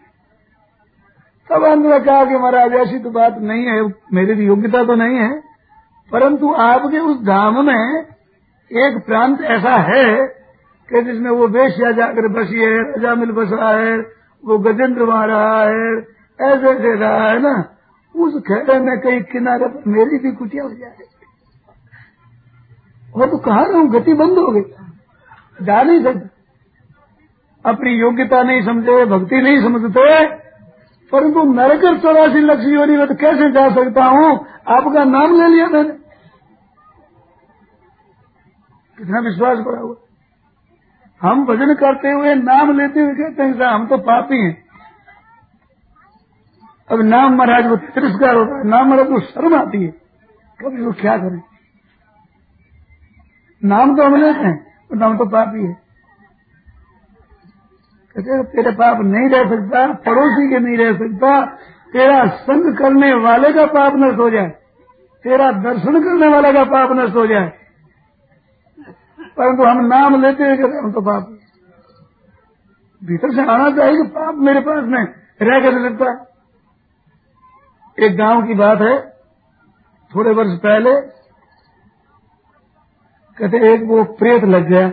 [1.50, 3.82] तब में कहा कि महाराज, ऐसी तो बात नहीं है।
[4.12, 5.47] मेरी भी योग्यता तो नहीं है।
[6.12, 8.06] परंतु आपके उस धाम में
[8.72, 10.26] एक प्रांत ऐसा है
[10.88, 13.98] कि जिसमें वो बेशिया जाकर बसी है, राजा मिल बसा है,
[14.44, 15.98] वो गजेंद्र वहाँ रहा है,
[16.40, 17.76] ऐसे ऐसे रहा है ना,
[18.16, 20.96] उस खेड़े में कहीं किनारे पर मेरी भी कुटिया हो जाए।
[23.16, 23.90] वो तो कहा रहूँ?
[23.90, 30.26] गति बंद हो गई। जा नहीं सकता। अपनी योग्यता नहीं समझे, भक्ति नहीं समझते,
[31.12, 34.46] परंतु नरकर चौरासी लक्ष्य योनि में तो कैसे जा सकता हूँ?
[34.68, 35.97] आपका नाम ले लिया मैंने।
[38.98, 39.94] कितना विश्वास पड़ा हुआ।
[41.20, 44.56] हम भजन करते हुए नाम लेते हुए कहते हैं हम तो पापी हैं।
[46.90, 49.90] अब नाम महाराज वो तिरस्कार होता है, नाम महाराज को शर्म आती है।
[50.58, 51.40] कभी वो क्या करें?
[53.62, 54.56] नाम तो हम लेते हैं
[54.90, 55.72] तो नाम तो पापी है।
[58.16, 61.40] कहते तेरे पाप नहीं रह सकता, पड़ोसी के नहीं रह सकता।
[61.92, 64.48] तेरा संग करने वाले का पाप नष्ट हो जाए,
[65.24, 67.52] तेरा दर्शन करने वाले का पाप नष्ट हो जाए
[69.38, 71.26] परंतु हम नाम लेते हैं कहते हम तो पाप
[73.02, 75.02] भीतर से आना चाहिए कि पाप मेरे पास में
[75.42, 76.12] रह कर लगता
[77.98, 78.96] एक गाँव की बात है,
[80.12, 80.90] थोड़े वर्ष पहले,
[83.38, 84.90] कहते एक वो प्रेत लग गया।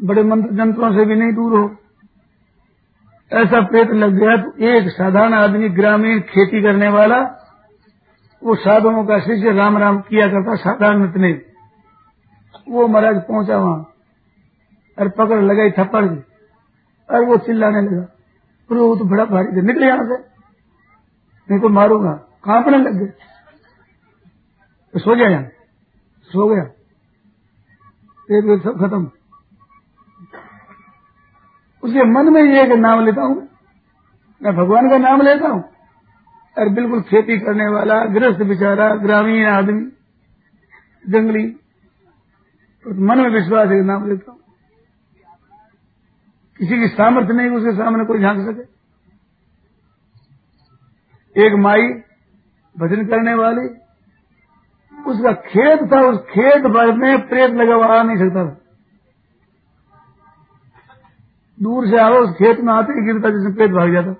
[0.00, 1.64] बड़े मंत्र जंत्रों से भी नहीं दूर हो।
[3.32, 7.20] ऐसा प्रेत लग गया तो एक साधारण आदमी ग्रामीण खेती करने वाला,
[8.42, 11.32] वो साधुओं का शिष्य राम राम किया करता, साधारण इतने
[12.70, 13.94] वो महाराज पहुँचा वहाँ।
[14.98, 16.24] और पकड़ लगाई थप्पड़ की
[17.10, 18.02] और वो चिल्लाने लगा।
[18.70, 20.18] अरे वो तो बड़ा भारी थे। निकले यहाँ से।
[21.50, 22.12] नहीं तो मारूँगा।
[22.44, 23.06] कांपने लग गए?
[24.92, 25.44] तो सो गया यहाँ।
[26.22, 26.62] सो गया।
[28.38, 29.10] एक सब खत्म।
[31.82, 33.48] उसके मन में ये कि नाम लेता हूँ।
[34.42, 35.64] मैं भगवान का नाम लेता हूँ।
[36.58, 39.92] और बिल्कुल खेती करने वाला, गृहस्थ बेचारा, ग्रामीण आदमी,
[41.08, 41.59] जंगली।
[42.84, 44.40] तो मन में विश्वास है नाम लेता हूँ।
[46.58, 48.80] किसी की सामर्थ्य नहीं उसके सामने कोई झाँक सके।
[51.46, 51.82] एक माई
[52.78, 53.68] भजन करने वाली,
[55.06, 58.60] उसका खेत था, उस खेत भर में प्रेत लगा हुआ, आ नहीं सकता था।
[61.62, 64.14] दूर से आओ उस खेत में आते ही गिरता जिसमें प्रेत भाग जाता।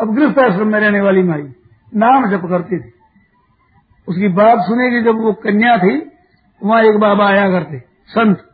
[0.00, 1.42] अब गिरफ़्तार आश्रम में रहने वाली माई
[1.94, 2.95] नाम जप करती थी।
[4.08, 6.12] उसकी बात सुनेगी जब वो कन्या थी,
[6.62, 8.50] वहाँ एक बाबा आया करते, संत।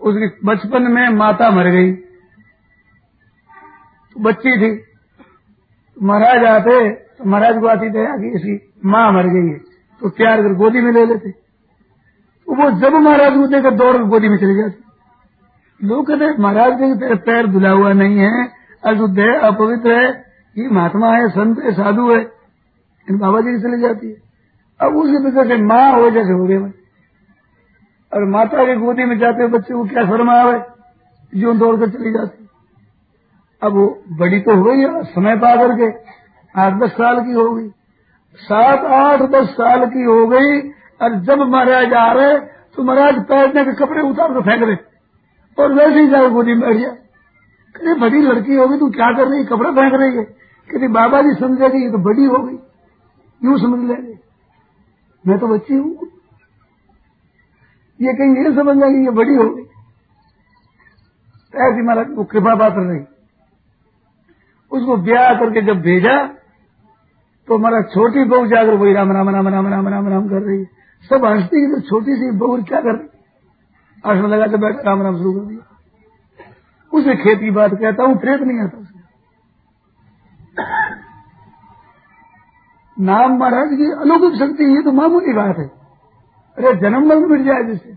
[0.00, 4.84] उसकी बचपन में माता मर गई। तो बच्ची थी।
[5.96, 9.58] महाराज आते तो महाराज को आती दया कि इसकी माँ मर गई है
[10.00, 11.30] तो प्यार कर गोदी में ले लेते?
[11.30, 14.88] तो वो जब महाराज को देकर दौड़ गोदी में चले जाते
[15.80, 18.52] लोग कहते महाराज के तेरे पैर धुला हुआ नहीं है,
[18.84, 20.24] अशुद्ध है, अपवित्र है,
[20.56, 22.37] ये महात्मा है, संत है, साधु है।
[23.08, 24.16] इन बाबा जी की चली जाती है।
[24.80, 26.56] अब उसके पीछे से माँ हो जैसे हो गए
[28.12, 30.58] और माता की गोदी में जाते हुए बच्चे को क्या शर्म आवे?
[31.32, 32.48] जो दौड़ कर चली जाती।
[33.62, 33.86] अब वो
[34.18, 35.88] बड़ी तो हो गई है समय पा करके
[36.54, 37.68] आठ दस साल की हो गई।
[38.38, 40.58] सात आठ दस साल की हो गई
[41.00, 42.38] और जब महाराज आ रहे
[42.76, 44.76] तो महाराज पैरने के कपड़े उतार कर फेंक रहे
[45.58, 49.44] और वैसे ही जाकर गोदी में बैठ गया बड़ी लड़की होगी, तू क्या कर रही
[49.46, 50.22] कपड़ा फेंक रही है?
[50.24, 52.56] कहते बाबा जी समझेगी ये तो बड़ी हो गई।
[53.40, 54.14] यूँ समझ लेंगे
[55.24, 56.08] मैं तो बच्ची हूँ।
[58.00, 59.62] ये कहीं ये समझ लेंगे ये बड़ी हो गई।
[61.54, 63.04] ऐसी महाराज वो कृपा पात्र नहीं।
[64.72, 66.16] उसको ब्याह करके जब भेजा
[67.48, 70.64] तो हमारा छोटी बहू जाकर वही राम राम राम राम राम राम राम कर रही
[71.10, 73.08] सब हंसती तो छोटी सी बहू क्या कर रही
[74.04, 75.62] आसन लगा के बैठा, राम राम शुरू कर दिया।
[76.92, 78.97] उसे खेत बात कहता हूँ, प्रेत नहीं आता उसमें
[82.98, 85.66] नाम महाराज की अलौकिक शक्ति ये तो मामूली बात है।
[86.58, 87.92] अरे जन्म मरण मिट जाए जिससे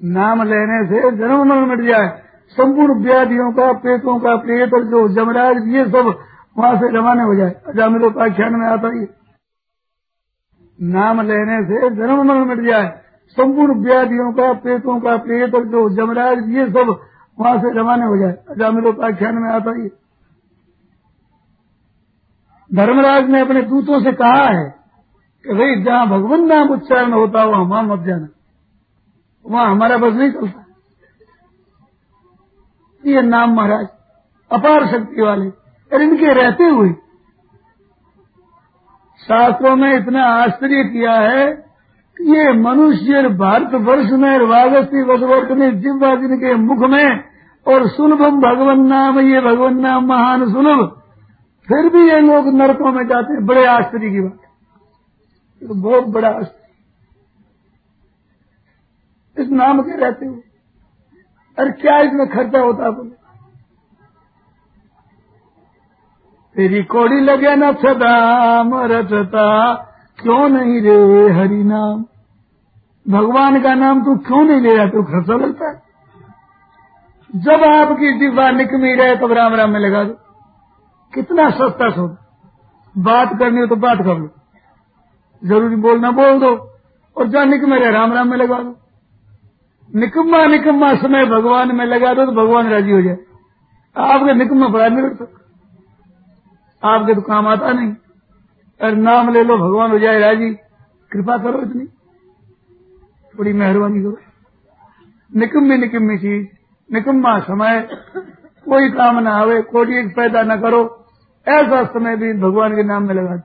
[0.00, 2.06] नाम लेने से जन्म मरण मिट जाए।
[2.56, 6.14] संपूर्ण व्याधियों का, पेटों का प्रेत और जो जमराज, ये सब
[6.58, 9.06] वहाँ से रवाना हो जाए। अजामिलोपाख्यान में आता ही
[10.78, 12.88] नाम लेने से जन्म मरण मिट जाए।
[13.36, 16.96] संपूर्ण व्याधियों का, पेटों का प्रेत और जो जमराज, ये सब
[17.38, 19.88] वहाँ से रवाना हो जाए। अजामिलोपाख्यान में आता ही।
[22.74, 24.74] धर्मराज ने अपने दूतों से कहा है
[25.46, 28.28] कि भाई, जहाँ भगवान नाम उच्चारण होता हो, वहाँ मत जाना।
[29.46, 30.62] वहाँ हमारा बस नहीं चलता।
[33.06, 33.86] ये नाम महाराज
[34.50, 35.48] अपार शक्ति वाले,
[35.92, 36.88] और इनके रहते हुए
[39.20, 41.52] शास्त्रों में इतना आश्चर्य किया है
[42.16, 47.24] कि ये मनुष्य भारत वर्ष में वागस्ती वसवर्त में जिब्वा के मुख में,
[47.66, 51.02] और सुलभम भगवान नाम, ये भगवान नाम महान सुलभ।
[51.68, 54.38] फिर भी ये लोग नरकों में जाते हैं। बड़े आश्चर्य की बात।
[55.68, 56.62] तो बहुत बड़ा आश्चर्य।
[59.42, 60.42] इस नाम के रहते हो
[61.58, 63.10] अरे क्या इसमें खर्चा होता बोले?
[66.54, 69.74] तेरी कोड़ी लगे न सदाम रचता
[70.22, 72.04] क्यों नहीं रे हरि नाम?
[73.08, 75.82] भगवान का नाम तू क्यों नहीं ले रहा तू खर्चा लगता है।
[77.36, 80.25] जब आपकी जिब्बा निकमी रहे, तब राम राम में लगा दो।
[81.16, 82.06] कितना सस्ता सो
[82.94, 84.28] बात करनी हो तो बात कर लो।
[85.44, 86.50] ज़रूरी बोलना बोल दो
[87.16, 88.76] और जहाँ निकमे रहे, राम राम में लगा दो।
[89.94, 93.18] निकम्मा निकम्मा समय भगवान में लगा दो तो भगवान राज़ी हो जाए।
[93.96, 95.42] आपके निकम्मा बड़ा नहीं सकता
[96.82, 97.92] आपके तो काम आता नहीं।
[98.80, 100.54] अरे नाम ले लो, भगवान हो जाए राज़ी।
[101.12, 101.86] कृपा करो इतनी।
[103.38, 104.18] थोड़ी मेहरबानी करो।
[105.36, 106.46] निकम्मी निकम्मी चीज़,
[106.92, 107.88] निकम्मा समय।
[108.68, 111.05] कोई काम ना आवे, कोई एक पैदा न करो।
[111.48, 113.42] ऐसा समय भी भगवान के नाम में लगा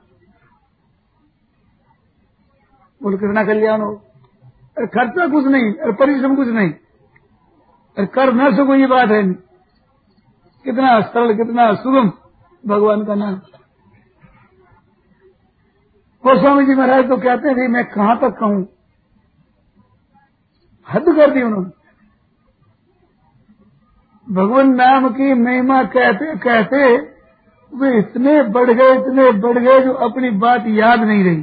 [3.02, 3.94] बोल, कितना कल्याण हो।
[4.78, 9.32] अरे, खर्चा कुछ नहीं, अरे, परिश्रम कुछ नहीं। अरे, कर न सको ये बात है।
[10.64, 12.12] कितना सरल, कितना सुगम
[12.66, 13.34] भगवान का नाम।
[16.26, 18.68] गोस्वामी जी महाराज तो कहते थे मैं कहाँ तक कहूँ?
[20.90, 21.82] हद कर दी उन्होंने।
[24.34, 27.11] भगवान नाम की महिमा कहते कहते
[27.74, 31.42] वे इतने बढ़ गए, इतने बढ़ गए जो अपनी बात याद नहीं रही।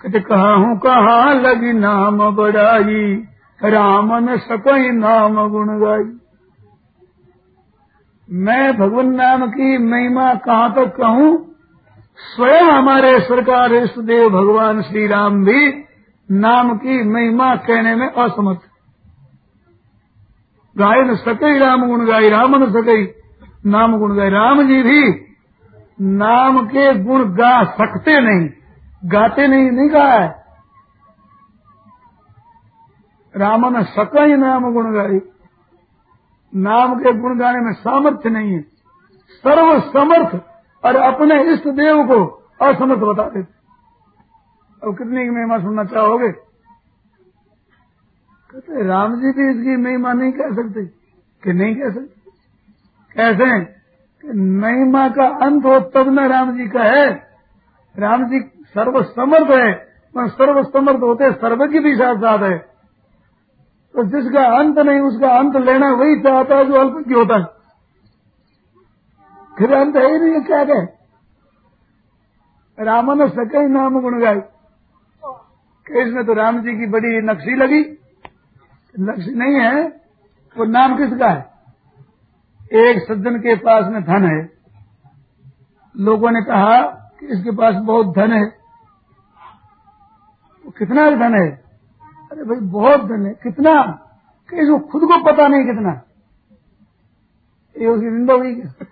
[0.00, 3.24] कहते, कहा हूँ, कहा लगी नाम बढ़ाई?
[3.62, 6.18] राम न सकई नाम गुण गाई।
[8.30, 11.54] मैं भगवान नाम की महिमा कहाँ तक कहूँ?
[12.18, 15.84] स्वयं हमारे सरकार देव भगवान श्री राम भी
[16.30, 18.58] नाम की महिमा कहने में असमर्थ।
[20.78, 23.06] गाय न सकई राम गुण गाई, राम न सकई।
[23.66, 25.00] नाम गुण गाई राम जी भी
[26.00, 28.48] नाम के गुण गा सकते नहीं।
[29.04, 30.26] गाते नहीं नहीं है
[33.34, 35.20] रामन सकई नाम गुण गाई
[36.52, 38.60] नाम के गुण गाने में सामर्थ्य नहीं है।
[39.44, 40.34] सर्व समर्थ
[40.84, 42.18] और अपने इष्ट देव को
[42.60, 43.54] असमर्थ बता देते।
[44.82, 46.30] अब कितनी की महिमा सुनना चाहोगे?
[48.50, 50.84] कहते राम जी भी इसकी महिमा नहीं कह सकते
[51.42, 52.15] कि नहीं कह सकते।
[53.18, 57.10] कि महिमा का अंत हो तब न राम जी का है।
[57.98, 59.72] राम जी सर्वसमर्थ है
[60.14, 62.58] पर सर्वसमर्थ होते सर्व की भी साथ साथ है।
[63.94, 67.44] तो जिसका अंत नहीं, उसका अंत लेना वही चाहता है जो अल्प की होता है।
[69.58, 70.86] फिर अंत है ही नहीं क्या कहे?
[72.84, 74.42] रामन सके नाम गुण गाय
[76.02, 77.80] इसमें तो राम जी की बड़ी नक्शी लगी।
[79.00, 79.82] नक्शी नहीं है,
[80.56, 81.55] वो नाम किसका है?
[82.72, 84.52] एक सज्जन के पास में धन है।
[85.96, 86.82] लोगों ने कहा
[87.20, 88.44] कि इसके पास बहुत धन है।
[90.66, 91.50] वो कितना धन है?
[92.32, 94.02] अरे भाई, बहुत धन है। कितना?
[94.50, 96.02] कि इसको खुद को पता नहीं कितना।
[97.78, 98.86] ये उसकी हुई क्या?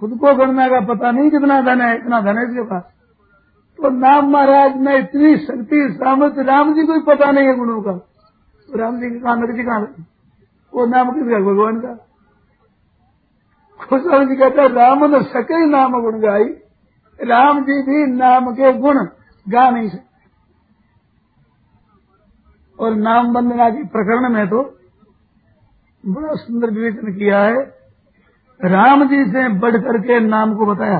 [0.00, 2.82] खुद को गणना का पता नहीं कितना धन है, इतना धन है इसके पास।
[3.76, 7.82] तो नाम महाराज, में इतनी शक्ति, सामर्थ्य राम जी को ही पता नहीं है गुणों
[7.82, 7.92] का।
[8.68, 10.04] तो राम जी की कहा नकदी कहाँ
[10.74, 11.94] वो नाम किसका भगवान का।
[13.80, 16.44] खुश जी कहते राम न सके नाम गुण गाई।
[17.20, 18.98] राम जी भी नाम के गुण
[19.48, 20.06] गा नहीं सकते।
[22.78, 24.62] और नाम वंदना के प्रकरण में तो
[26.06, 27.56] बड़ा सुंदर विवेचन किया है।
[28.60, 30.98] राम जी से बढ़ करके नाम को बताया।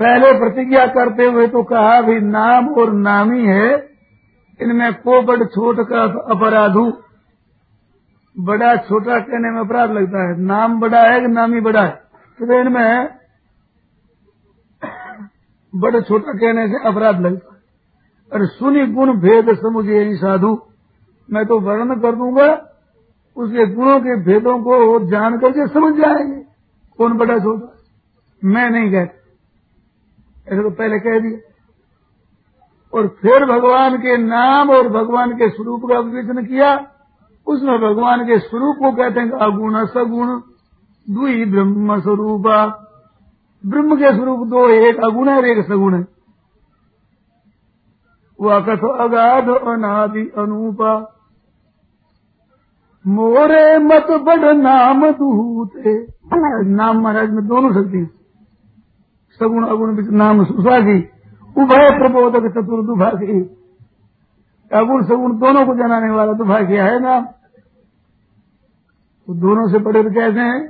[0.00, 3.89] पहले प्रतिज्ञा करते हुए तो कहा भी नाम और नामी है।
[4.62, 6.02] इनमें को बड़ छोट का
[6.34, 6.92] अपराधु
[8.38, 11.90] बड़ा छोटा कहने में अपराध लगता है। नाम बड़ा है कि नाम ही बड़ा है?
[12.38, 13.08] तो इनमें
[15.76, 17.60] बड़े छोटा कहने से अपराध लगता है।
[18.32, 20.62] अरे सुनी गुण भेद समुझे साधु।
[21.30, 22.52] मैं तो वर्णन कर दूँगा,
[23.36, 26.42] उसके गुणों के भेदों को जान करके समझ जाएँगे।
[26.98, 27.76] कौन बड़ा छोटा?
[28.44, 29.16] मैं नहीं कहता।
[30.52, 31.49] ऐसे तो पहले कह दिया।
[32.94, 36.86] और फिर भगवान के नाम और भगवान के स्वरूप का विवेचन किया,
[37.46, 40.40] उसमें भगवान के स्वरूप को कहते हैं अगुण सगुण
[41.14, 42.42] दुई ब्रह्म स्वरूप।
[43.66, 46.06] ब्रह्म के स्वरूप दो, एक अगुण है और एक सगुण है।
[48.40, 51.16] वह कथ अगाध अनादि अनूपा।
[53.06, 56.06] मोरे मत बड़ नाम दूते।
[56.68, 58.10] नाम महाराज में दोनों शक्ति
[59.40, 61.19] सगुण, अगुण, नाम सुसागी।
[61.56, 63.40] उभय प्रबोधक चतुर दुभागी
[64.70, 67.24] अगुण सगुण दोनों को जनाने वाला दुभाग्य है नाम
[69.28, 70.60] वो दोनों से बड़े तो कहते हैं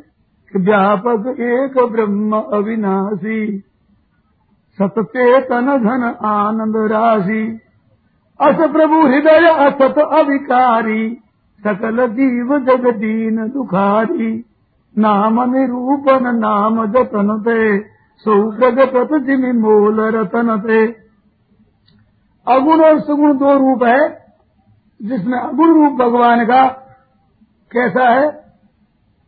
[0.53, 3.63] कि व्यापक एक ब्रह्म अविनाशी
[4.79, 7.61] सतचेतन घन आनंद राशि,
[8.41, 11.15] अस प्रभु हृदय असत अविकारी,
[11.61, 14.45] सकल जीव जगदीन दुखारी,
[14.99, 17.79] नाम निरूपण, नाम जतन ते।
[18.27, 20.81] सौ प्रगत जिमि मोल रतन ते
[22.47, 24.01] अगुण और सुगुण दो रूप है,
[25.01, 26.67] जिसमें अगुण रूप भगवान का
[27.71, 28.29] कैसा है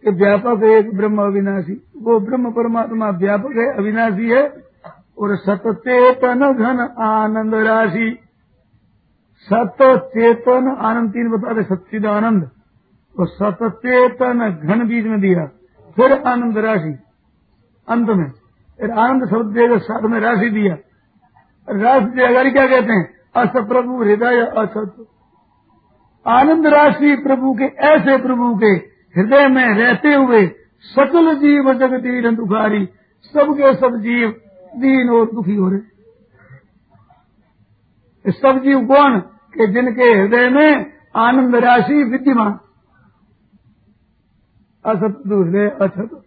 [0.04, 4.42] कि व्यापक है एक ब्रह्म अविनाशी। वो ब्रह्म परमात्मा व्यापक है, अविनाशी है,
[5.18, 8.10] और सतचेतन घन आनंद राशि।
[9.48, 12.42] सत चेतन आनंद, तीन बता दे सच्चिद आनंद
[13.16, 15.46] तो सतचेतन घन बीज में दिया,
[15.96, 16.94] फिर आनंद राशि।
[17.88, 18.30] अंत में
[18.90, 20.74] आनंद शब्द देगा साथ में राशि दिया।
[21.70, 23.14] राशि अगर क्या कहते हैं?
[23.36, 25.06] अस प्रभु हृदय असत
[26.26, 28.66] आनंद राशि प्रभु के, ऐसे प्रभु के
[29.20, 30.46] हृदय में रहते हुए
[30.82, 32.86] सकल जीव जगदीन दुखारी,
[33.22, 34.30] सबके सब जीव
[34.76, 35.78] दीन और दुखी हो रहे।
[38.30, 39.20] सब जीव कौन?
[39.20, 42.52] के जिनके हृदय में आनंद राशि विद्यमान।
[44.84, 46.22] असत हृदय असत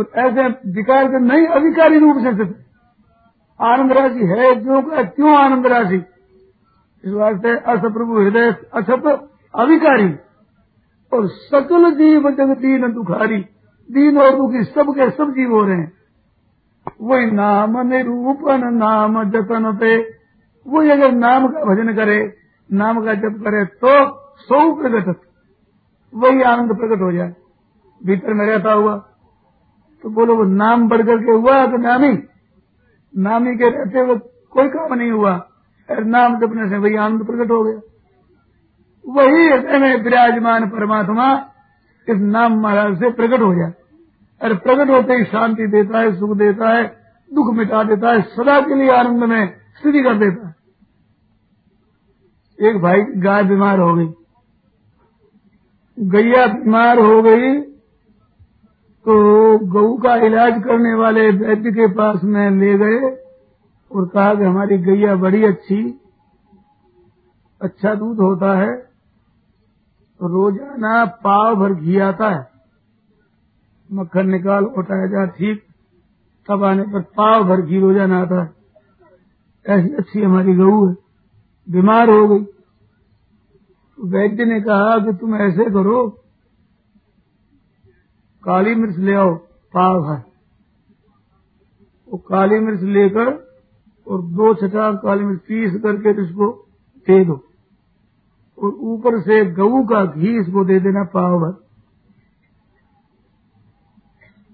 [0.00, 2.54] और ऐसे विकार के नहीं अधिकारी रूप से सिद्ध
[3.60, 6.02] आनंद राशि है जो क्यों आनंद राशि?
[7.04, 9.06] इस वास्ते अस प्रभु हृदय असत
[9.54, 10.08] अविकारी
[11.12, 13.38] और सकल जीव जग दीन दुखारी,
[13.88, 15.92] दीन और दुखी सबके सब जीव हो रहे हैं।
[17.02, 19.96] वही नाम निरूपण, नाम जतन पे।
[20.66, 22.18] वही अगर नाम का भजन करे,
[22.70, 23.92] नाम का जप करे तो
[24.40, 25.16] सौ प्रकट
[26.12, 27.34] वही आनंद प्रकट हो जाए।
[28.00, 28.96] भीतर में रहता हुआ
[30.04, 32.12] तो बोलो, वो नाम बढ़ करके हुआ तो नामी
[33.14, 34.16] नामी के रहते हुए
[34.50, 35.32] कोई काम नहीं हुआ।
[35.88, 37.80] अरे नाम जपने से वही आनंद प्रकट हो गया।
[39.04, 41.32] वही हृदय में विराजमान परमात्मा
[42.08, 43.72] इस नाम महाराज से प्रकट हो जाए।
[44.40, 46.84] अरे प्रकट होते ही शांति देता है, सुख देता है,
[47.30, 50.54] दुख मिटा देता है, सदा के लिए आनंद में स्थिति कर देता है।
[52.58, 54.06] एक भाई गाय बीमार हो गई।
[55.98, 57.69] गैया बीमार हो गई
[59.06, 59.14] तो
[59.68, 62.98] गऊ का इलाज करने वाले वैद्य के पास में ले गए
[63.90, 65.82] और कहा कि हमारी गैया बड़ी अच्छी
[67.60, 68.76] अच्छा दूध होता है
[70.20, 72.48] तो रोज़ाना पाव भर घी आता है।
[73.90, 75.62] मक्खन निकाल उठाया जा, ठीक,
[76.48, 78.48] तब आने पर पाव भर घी रोज़ाना आता है।
[79.66, 80.94] ऐसी अच्छी हमारी गऊ है,
[81.68, 82.44] बीमार हो गई।
[83.98, 85.98] तो वैद्य ने कहा कि तुम ऐसे करो
[88.44, 89.34] काली मिर्च ले आओ,
[89.74, 90.24] पाव है।
[92.08, 93.58] वो काली मिर्च लेकर
[94.08, 96.68] और दो छटा काली मिर्च पीस करके इसको
[96.98, 97.44] दे दो।
[98.58, 101.50] और ऊपर से गऊ का घी इसको दे देना, पाव भर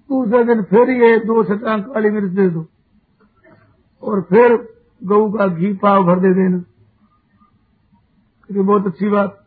[0.09, 2.65] दूसरे दिन फिर ये दो छटांग काली मिर्च दे दो।
[4.03, 6.57] और फिर गऊ का घी पाव भर दे देना।
[8.47, 9.46] क्योंकि बहुत अच्छी बात।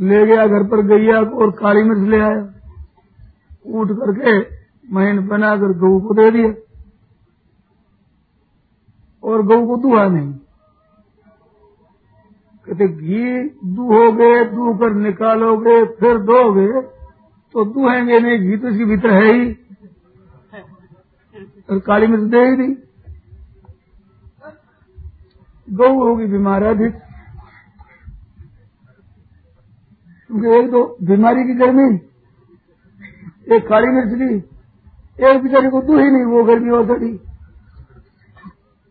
[0.00, 2.54] ले गया, घर पर गैया और काली मिर्च ले आया।
[3.66, 4.56] उठ करके
[4.94, 6.54] महीन बनाकर गऊ को दे दिया।
[9.22, 10.32] और गऊ को दुआ नहीं।
[12.64, 16.80] कहते, घी दूहोगे दू कर निकालोगे, फिर दोगे
[17.52, 19.56] तो दुहेंगे नहीं, घी तो इसके भीतर है ही।
[21.70, 22.82] और काली मिर्च दे ही दी।
[25.70, 27.07] गऊ होगी बीमार अधिक।
[30.30, 31.88] क्योंकि एक तो बीमारी की गर्मी,
[33.48, 34.34] एक काली मिर्च दी
[35.18, 37.12] एक बेचारी को दू ही नहीं, वो गर्मी और सड़ी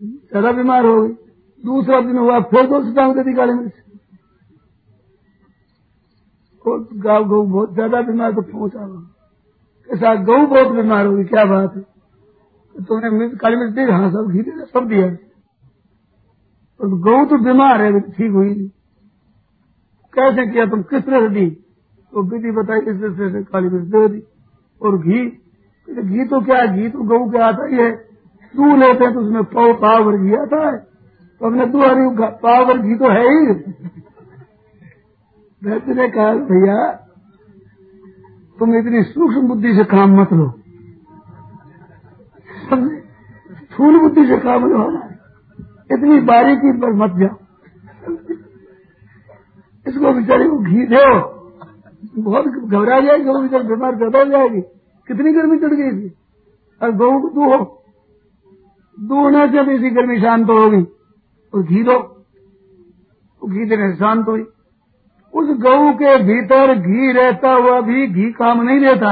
[0.02, 1.14] ज़्यादा बीमार हो गई।
[1.64, 3.74] दूसरा दिन हुआ, फिर दो टांग दे दी काली मिर्च।
[6.98, 8.86] गाँव गऊ बहुत ज़्यादा बीमार तो पहुँचा
[9.90, 14.32] ऐसा गऊ बहुत बीमार होगी क्या बात है। तो तुमने काली मिर्च दी हाँ सब
[14.32, 15.06] घी दे सब दिया।
[16.80, 18.54] और गऊ तो बीमार है ठीक हुई
[20.20, 20.82] कैसे किया तुम?
[20.82, 21.50] किस तरह से दी?
[22.12, 24.24] तो विधि बताई, इस तरह से काली मिर्च दे दी।
[24.82, 25.26] और घी?
[25.90, 26.78] घी तो क्या है?
[26.78, 27.92] घी तो गऊ के आता ही है।
[28.56, 30.78] दूध लेते हैं तो उसमें पाव पाव घी आता है।
[31.40, 33.48] तो हमने दो हरी पाव भर घी तो है ही।
[35.64, 36.92] वैद्य ने कहा, भैया,
[38.60, 40.54] तुम इतनी सूक्ष्म बुद्धि से काम मत लो।
[43.56, 45.00] स्थूल बुद्धि से काम लो।
[45.92, 47.36] इतनी बारीकी पर मत जाओ।
[49.88, 51.06] इसको बेचारे को घी दो
[52.24, 54.62] बहुत घबरा जाएगी, वो बेचारे बीमार ज़्यादा हो जाएगी।
[55.08, 56.14] कितनी गर्मी चढ़ गई थी।
[56.82, 57.58] और गऊ को दो
[58.98, 60.84] दूने से भी इसी गर्मी शांत होगी।
[61.54, 61.98] और घी दो।
[63.42, 64.42] घी देने से शांत हुई।
[65.34, 69.12] उस गऊ के भीतर घी रहता हुआ भी घी काम नहीं देता।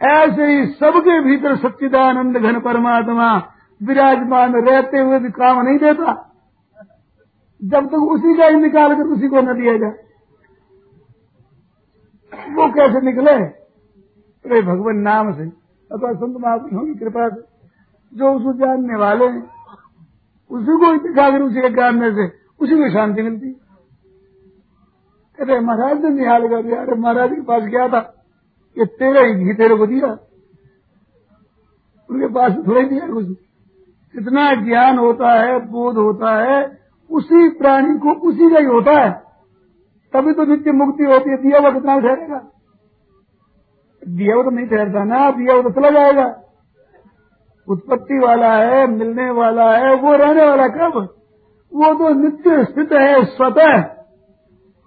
[0.00, 3.34] ऐसे ही सबके भीतर सच्चिदानंद घन परमात्मा
[3.80, 6.12] विराजमान रहते हुए भी काम नहीं देता।
[7.64, 10.12] जब तक उसी का ही निकाल कर उसी को न दिया जाए।
[12.52, 13.30] वो कैसे निकले?
[13.30, 15.42] अरे भगवान, नाम से।
[15.92, 17.40] अथवा संत महापुरुषों की कृपा से।
[18.14, 19.50] जो उसको जानने वाले हैं,
[20.50, 22.26] उसी को दिखाकर उसे जानने से
[22.60, 23.50] उसी को शांति मिलती।
[25.38, 28.24] कहते महाराज ने निहाल कर दिया। अरे महाराज के पास गया था?
[28.78, 30.28] ये तेरा ही घी तेरे को दिया।
[32.10, 33.26] उनके पास थोड़ा दिया कुछ।
[34.12, 36.81] कितना ज्ञान होता है, बोध होता है
[37.12, 39.10] उसी प्राणी को उसी का ही होता है।
[40.12, 42.38] तभी तो नित्य मुक्ति होती है। दिया हुआ कितना ठहरेगा?
[44.02, 46.26] दिया हुआ तो नहीं ठहरता ना, दिया हुआ तो चला जाएगा।
[47.68, 50.96] उत्पत्ति वाला है, मिलने वाला है, वो रहने वाला कब?
[51.72, 53.82] वो तो नित्य स्थित है, स्वतः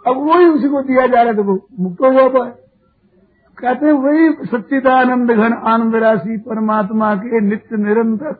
[0.05, 2.51] अब वही उसी को दिया जा रहा है तो वो मुक्त हो जाता है।
[3.57, 8.33] कहते वही सच्चिदानंद घन आनंद राशि परमात्मा के नित्य निरंतर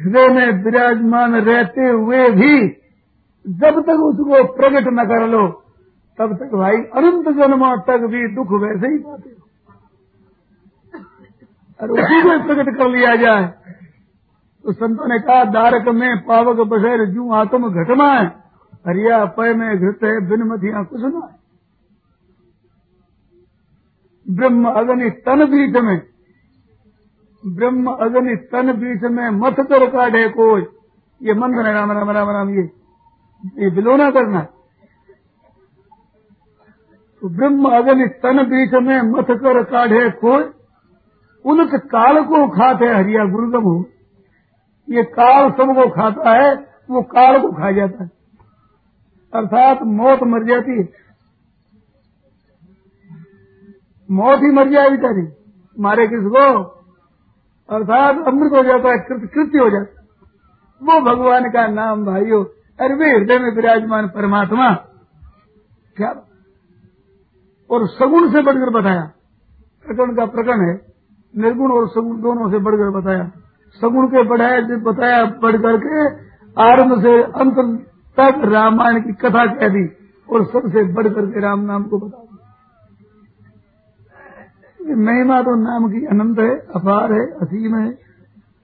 [0.00, 2.68] हृदय में विराजमान रहते हुए भी
[3.46, 5.48] जब तक उसको प्रकट न कर लो,
[6.18, 9.44] तब तक भाई अनंत जन्मों तक भी दुख वैसे ही पाते हो।
[11.80, 13.54] और उसी को प्रकट कर लिया जाए।
[14.64, 18.26] तो संतों ने कहा, दारक में पावक बसैर जू आत्म घटना है,
[18.86, 21.44] हरिया पय में घृत है, बिन मथिया कुछ न है।
[24.30, 26.13] ब्रह्म अग्नि तन बीच में
[27.46, 30.62] ब्रह्म अग्नि तन बीच में मथ कर काढ़े कोई।
[31.22, 32.70] ये मन है राम राम राम राम, ये
[33.58, 34.40] ये बिलोना करना।
[37.22, 40.44] तो ब्रह्म अग्नि तन बीच में मथ कर काढ़े कोई।
[41.44, 43.84] उनके काल को खाते हरिया गुरुगम हो।
[44.90, 46.54] ये काल सबको खाता है,
[46.90, 48.10] वो काल को खा जाता है।
[49.34, 50.88] अर्थात मौत मर जाती है।
[54.10, 55.28] मौत ही मर जाए बेचारी।
[55.80, 56.74] मारे किसको?
[57.68, 60.02] अर्थात अमृत हो जाता है, कृत कृत्य हो जाता है।
[60.82, 62.44] वो भगवान का नाम, भाइयों
[62.78, 64.70] अरे वे हृदय में विराजमान परमात्मा,
[65.96, 66.10] क्या
[67.70, 69.02] और सगुण से बढ़कर बताया,
[69.86, 70.74] प्रकरण का प्रकरण है,
[71.34, 73.30] निर्गुण और सगुण दोनों से बढ़कर बताया।
[73.82, 76.02] सगुण के बढ़ाया बताया बढ़ करके
[76.56, 77.56] आरंभ से अंत
[78.16, 79.86] तक रामायण की कथा कह दी
[80.28, 82.23] और सबसे बढ़ करके राम नाम को बता
[84.84, 87.98] दिया महिमा तो नाम की अनंत है, अपार है, असीम है।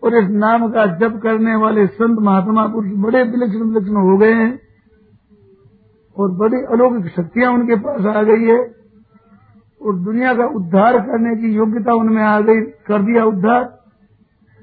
[0.04, 4.32] और इस नाम का जप करने वाले संत महात्मा पुरुष बड़े विलक्षण विलक्षण हो गए
[4.32, 4.60] हैं
[6.16, 8.74] और बड़ी अलौकिक शक्तियाँ उनके पास आ गई है
[9.82, 13.80] और दुनिया का उद्धार करने की योग्यता उनमें आ गई, कर दिया उद्धार।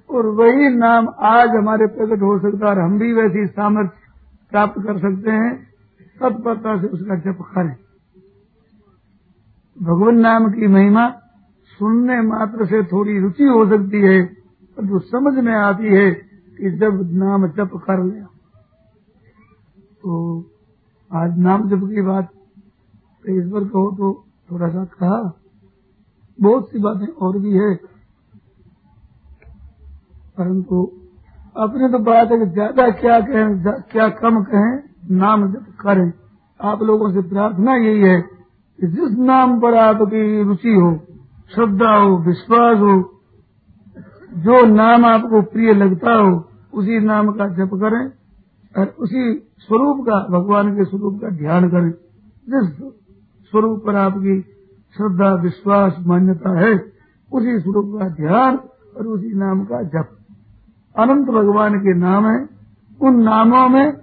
[0.09, 3.97] और वही नाम आज हमारे प्रकट हो सकता है हम भी वैसी सामर्थ्य
[4.51, 5.67] प्राप्त कर सकते हैं।
[6.21, 7.75] तत्परता से उसका जप करें।
[9.83, 11.13] भगवान नाम की महिमा
[11.79, 14.23] सुनने मात्र से थोड़ी रुचि हो सकती है
[14.77, 16.09] पर जो समझ में आती है
[16.57, 18.21] कि जब नाम जप कर ले।
[20.01, 20.19] तो
[21.11, 22.29] आज नाम जप की बात
[23.29, 24.13] इस पर कहो तो
[24.49, 25.19] थोड़ा सा कहा।
[26.39, 27.73] बहुत सी बातें और भी है।
[30.37, 30.83] परंतु
[31.55, 34.73] अपने तो बात है कि ज़्यादा क्या कहें क्या कम कहें,
[35.17, 36.11] नाम जब करें।
[36.59, 40.91] आप लोगों से प्रार्थना यही है कि जिस नाम पर आपकी रुचि हो
[41.55, 43.21] श्रद्धा हो, विश्वास हो,
[44.37, 48.11] जो नाम आपको प्रिय लगता हो, उसी नाम का जप करें
[48.81, 51.91] और उसी स्वरूप का, भगवान के स्वरूप का ध्यान करें।
[52.49, 52.77] जिस
[53.51, 54.41] स्वरूप पर आपकी
[54.97, 56.73] श्रद्धा, विश्वास, मान्यता है,
[57.33, 58.59] उसी स्वरूप का ध्यान
[58.97, 60.17] और उसी नाम का जप।
[60.99, 62.49] अनंत भगवान के नाम है।
[63.01, 63.93] उन नामों में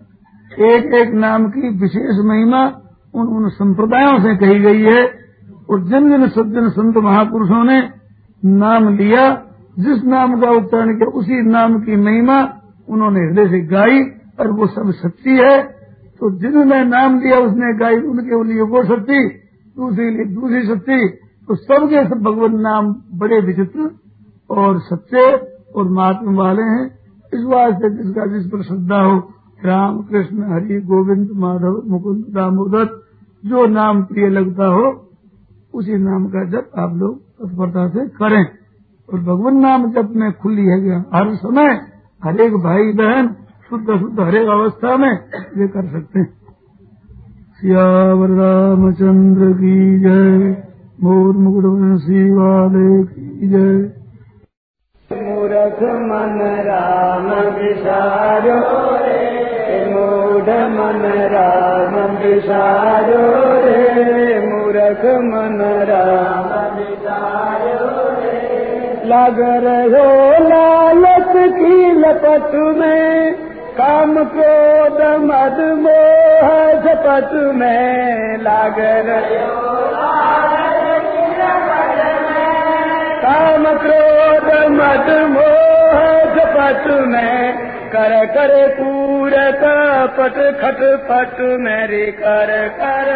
[0.58, 2.80] एक एक नाम की विशेष महिमा
[3.14, 5.23] उन उन संप्रदायों से कही गई है।
[5.70, 7.90] और जिन जिन सज्जन संत महापुरुषों ने
[8.44, 9.42] नाम लिया।
[9.78, 14.00] जिस नाम का उच्चारण किया, उसी नाम की महिमा उन्होंने हृदय से गाई
[14.40, 15.62] और वो सब सच्ची है।
[16.20, 19.28] तो जिन्होंने नाम लिया, उसने गाई, उनके लिए वो सच्ची,
[19.76, 21.08] दूसरी लिए दूसरी सच्ची।
[21.48, 23.90] तो सबके सब भगवान नाम बड़े विचित्र
[24.50, 25.36] और सच्चे
[25.76, 26.98] और महात्मा वाले हैं।
[27.34, 29.30] इस वास्ते जिसका जिस पर श्रद्धा हो
[29.64, 32.84] राम कृष्ण हरि गोविंद, माधव, मुकुंद, दामोदर,
[33.44, 35.10] जो नाम प्रिय लगता हो
[35.74, 38.46] उसी नाम का जप आप लोग तत्परता से करें।
[39.12, 41.80] और भगवान नाम जप में खुली है गया हर समय
[42.24, 43.28] हर एक भाई बहन
[43.70, 45.12] शुद्ध शुद्ध हरेक अवस्था में
[45.58, 46.38] ये कर सकते हैं।
[47.60, 50.62] सियावर रामचंद्र की जय,
[51.02, 53.92] मोर मुकुटवंशी वाले की जय।
[55.12, 57.26] मूरख मन राम
[57.58, 58.60] विसारो
[58.96, 59.53] रे।
[60.44, 63.20] मूढ़ मन राम। विसारो
[64.48, 65.60] मूरख मन
[69.06, 73.34] लग रहो लालच की लपट में
[73.80, 79.74] काम क्रोध मद मोह झपट में लाग रहो
[83.24, 89.60] काम क्रोध मद मोह झपट में कर कर पूरक
[90.14, 93.10] पट खट पट मेरी कर कर।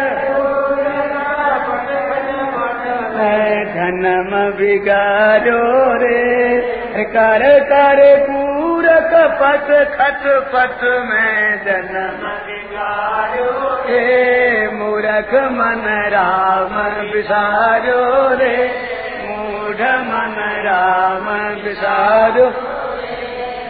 [3.73, 5.63] जन्म बिगाड़ो
[5.95, 9.11] रे कर कर पूरक
[9.41, 10.23] पट खट
[10.53, 18.01] पट में जन्म बिगाड़ो रे। मूरख मन राम बिसारो
[18.35, 18.55] रे
[19.27, 21.27] मूढ़ मन राम
[21.63, 22.49] बिसारो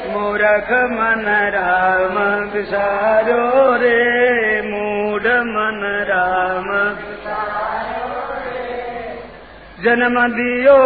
[0.09, 2.15] मूरख मन राम
[2.49, 6.69] बिसारो रे। मूढ़ मन राम।
[9.83, 10.77] जन्म दियो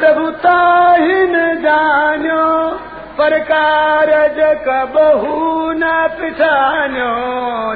[0.00, 2.70] प्रभुताहिन जान्यो।
[3.18, 7.14] पर कारज कबहू न पिछान्यो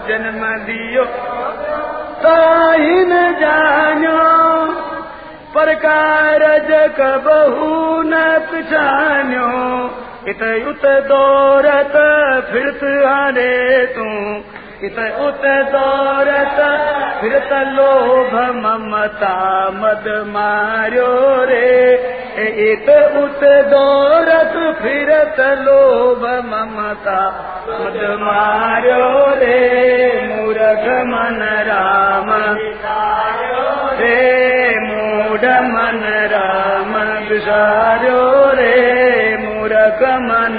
[0.08, 0.42] जन्म
[2.22, 4.22] ताहिन जान्यो।
[5.54, 6.70] पर कारज
[7.00, 9.48] कबहू न पिछान्यो
[10.28, 11.92] इत उत दौरत
[12.52, 14.02] फिरत हारे तू।
[14.86, 16.58] इत उत दौरत
[17.20, 21.94] फिरत लोभ ममता मद मार्यो रे।
[22.72, 27.20] इत उत दौरत फिरत लोभ ममता
[27.68, 29.58] मद मार्यो रे।
[30.32, 32.56] मूरख मन राम।
[34.00, 34.32] रे
[34.80, 36.92] मूढ़ मन राम।
[37.28, 39.21] विसार्यो रे
[40.22, 40.58] मन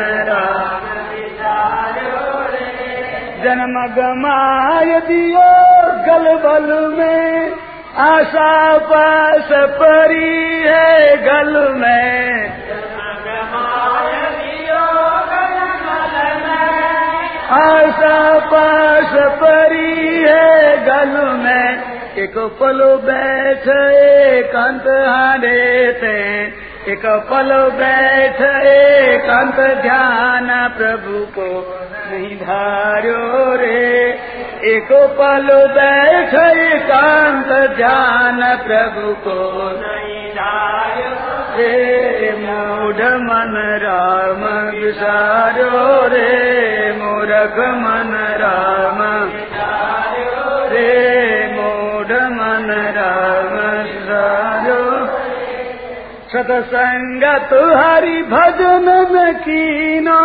[3.43, 5.49] जन्म गमाय दियो
[6.05, 7.51] गल बल में।
[7.97, 12.49] आशा पास परी है गल में।
[17.51, 19.11] आशा पास
[19.41, 26.19] परी है गल में। एक पल बैठ एकांत हारे थे
[26.91, 31.45] एक पल बैठ एकांत ध्यान प्रभु को
[32.07, 33.19] नहीं धार्यो
[33.55, 33.77] रे
[34.71, 39.37] एक पल बैठ एकांत ध्यान प्रभु को
[39.77, 41.13] नहीं धार्यो
[41.55, 44.43] रे मूढ़ मन राम
[44.75, 46.27] विसारो रे
[46.99, 48.13] मूरख मन
[56.33, 60.23] सतसंगत हरि भजन न कीनो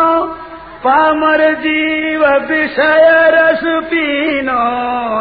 [0.85, 4.61] पामर जीव विषय रस पीनो।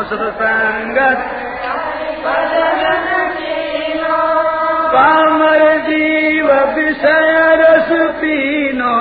[0.03, 1.25] सतसंगत
[4.93, 8.95] पामर जीव विषय रस पीनो।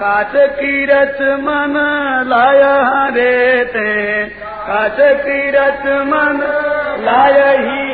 [0.00, 1.76] काच कीरत मन
[2.26, 4.24] लाय हरे ते
[4.68, 6.40] काच कीरत मन
[7.00, 7.87] लाय हीर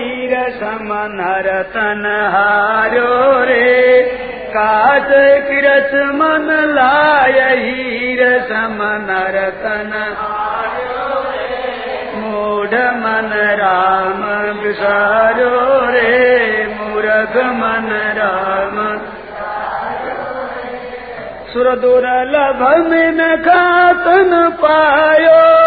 [0.65, 2.05] समन रतन
[2.35, 3.09] हारो
[3.49, 3.81] रे
[4.53, 5.11] काच
[5.49, 5.91] किरत
[6.21, 6.47] मन
[6.77, 9.93] लाय हीर समन रतन
[12.21, 13.29] मूढ़ मन
[13.61, 14.23] राम
[14.63, 15.51] विसारो
[15.97, 16.15] रे
[16.73, 17.91] मूरख मन
[18.21, 18.81] राम
[21.53, 24.33] सुर दुर्लभ में खातन
[24.65, 25.64] पायो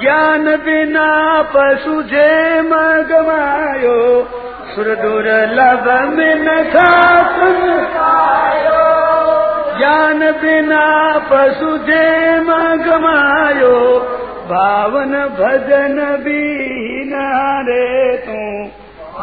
[0.00, 1.06] ज्ञान बिना
[1.52, 2.28] पशु जे
[2.62, 3.94] मगमायो
[4.74, 8.82] सुर दुर्लभ में खातन पायो
[9.78, 10.84] ज्ञान बिना
[11.30, 12.04] पशु जे
[12.50, 13.74] मगमायो
[14.52, 17.14] भावन भजन बीन
[17.68, 17.88] रे
[18.26, 18.38] तू।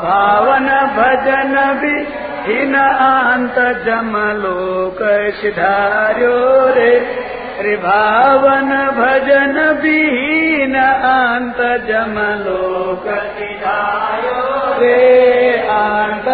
[0.02, 0.68] भावन
[0.98, 1.96] भजन भी
[2.48, 3.56] हिन आंत
[3.86, 5.00] जमलोक
[5.42, 6.36] सिधार्यो
[6.76, 6.92] रे
[7.58, 11.16] त्रिभावन भजन विहिन आ
[11.88, 12.82] जमलोकिधारो
[14.80, 14.98] रे
[15.76, 16.28] आन्त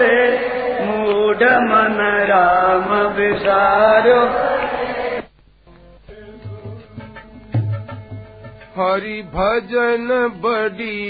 [0.00, 0.18] रे
[0.86, 1.98] मूढमन
[2.30, 4.20] राम विसारो।
[8.78, 10.06] हरि भजन
[10.44, 11.00] बडी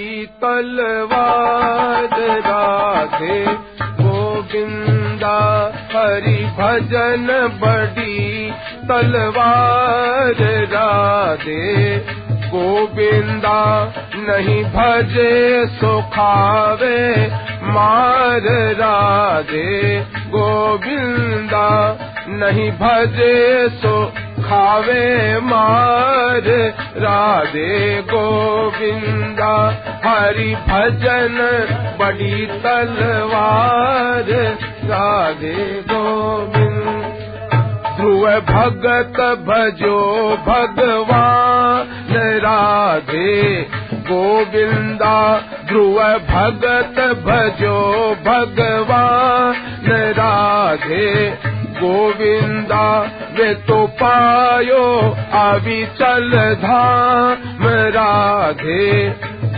[2.47, 7.27] राधे रा हरि भजन
[7.63, 8.53] बड़ी
[8.89, 21.99] तलवार राधे। गोविंदा नहीं भजे सुखावे मार राधे। गोविंदा
[22.29, 31.67] नहीं भजे सो खावे मार राधे। गोविंदा हरि भजन
[32.01, 34.59] बड़ी तलवार
[34.91, 37.01] राधे गोविंद।
[37.97, 43.63] ध्रुव भगत भजो भगवान। राधे
[43.93, 49.55] गोविंदा। ध्रुव भगत भजो भगवान।
[50.19, 51.31] राधे
[51.81, 57.37] गोविंदा। वे तो पायो अविचल धाम।
[57.69, 59.11] राधे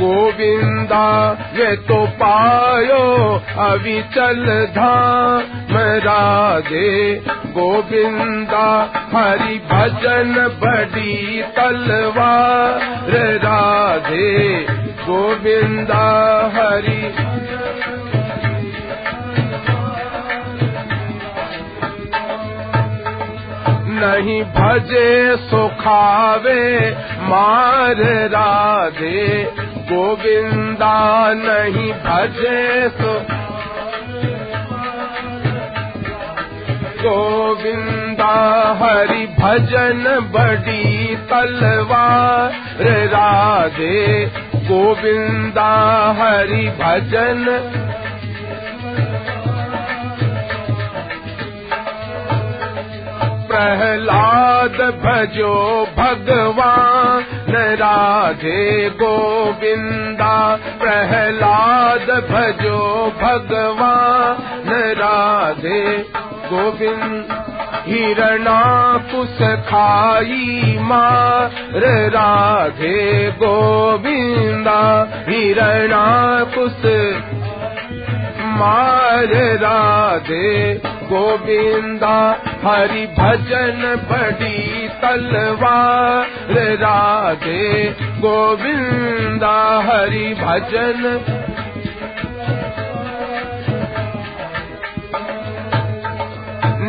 [0.03, 12.81] गोविंदा वे तो पायो अविचल धाम। राधे गोविंदा, हरि भजन बड़ी तलवार।
[13.45, 14.59] राधे
[15.07, 16.07] गोविंदा,
[16.55, 17.15] हरि
[23.95, 26.91] नहीं भजे सुखावे
[27.21, 27.97] मार
[28.27, 30.99] राधे। गोविंदा
[31.35, 33.13] नहीं भजे सो
[37.03, 38.35] गोविंदा
[38.83, 40.05] हरि भजन
[40.35, 42.53] बड़ी तलवार।
[43.15, 44.27] राधे
[44.57, 45.71] गोविंदा
[46.19, 47.45] हरि भजन।
[53.49, 55.57] प्रहलाद भजो
[55.99, 65.99] भगवान। राधे गोविंदा, प्रहलाद भजो भगवान। राधे
[66.53, 67.45] गोविंद
[67.87, 71.51] हिरणा कुश खाई मार।
[72.09, 76.83] राधे गोविंदा हिरणा कुश
[78.45, 87.69] मार। राधे गोविंदा, हरि भजन बड़ी तलवार राधे
[88.21, 91.01] गोविंदा हरि भजन।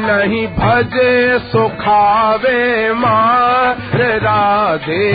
[0.05, 5.05] नहीं भजे सुखावे मार राधे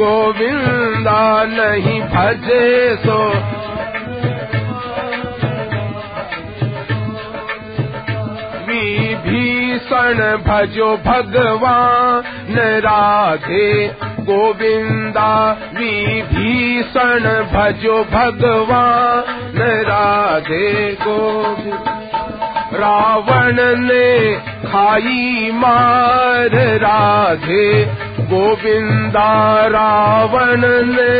[0.00, 1.22] गोविंदा
[1.52, 3.18] नहीं भजे सो
[9.68, 12.54] भीषण भजो भगवान
[12.84, 13.88] राधे
[14.20, 15.32] गोविंदा
[15.74, 19.58] विभीषण भजो भगवान
[19.88, 21.84] राधे गोविंद।
[22.74, 27.68] रावण ने खाई मार राधे
[28.32, 29.30] गोविंदा
[29.66, 30.64] रावण
[30.94, 31.14] ने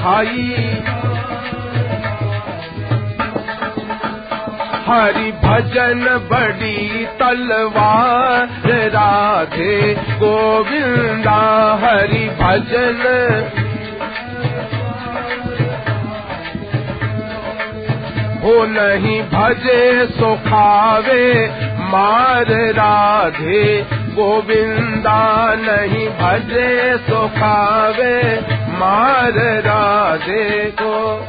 [0.00, 0.56] खाई
[4.94, 11.40] हरि भजन बड़ी तलवार। राधे गोविंदा,
[11.82, 13.00] हरि भजन।
[18.42, 28.40] हो नहीं भजे सुखावे मार। राधे गोविंदा, नहीं भजे सुखावे
[28.78, 29.32] मार।
[29.66, 31.26] राधे को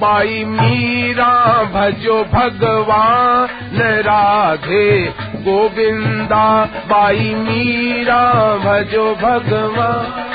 [0.00, 8.32] बाई मीरा, भजो भगवान, राधे गोविंदा। बाई मीरा,
[8.64, 10.30] भजो भगवान।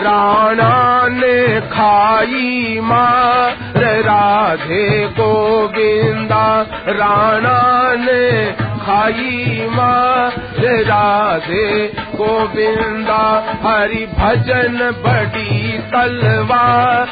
[0.00, 3.56] राणा ने खाई मार
[4.02, 7.60] राधे गोविंदा। राणा
[7.94, 8.52] ने
[8.84, 10.32] खाई मार
[10.84, 15.59] राधे गोविंदा। हरि भजन बड़ी
[15.92, 17.08] तलवार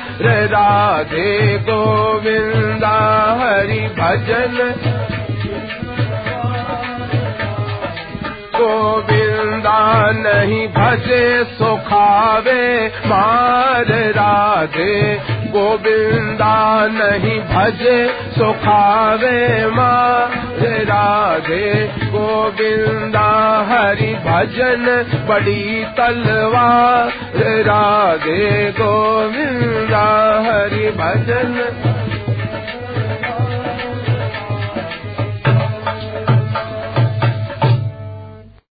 [0.52, 2.96] राधे गोविंदा
[3.40, 4.56] हरि भजन।
[8.58, 15.14] गोविंदा नहीं भजे सुखावे मार राधे।
[15.48, 20.30] गोविंदा नहीं भजे सुखावे मार
[20.90, 23.28] राधे। गोविंदा
[23.70, 24.84] हरि भजन
[25.28, 27.12] बड़ी तलवार
[27.62, 30.08] राधे। गोविंदा
[30.46, 31.54] हरि भजन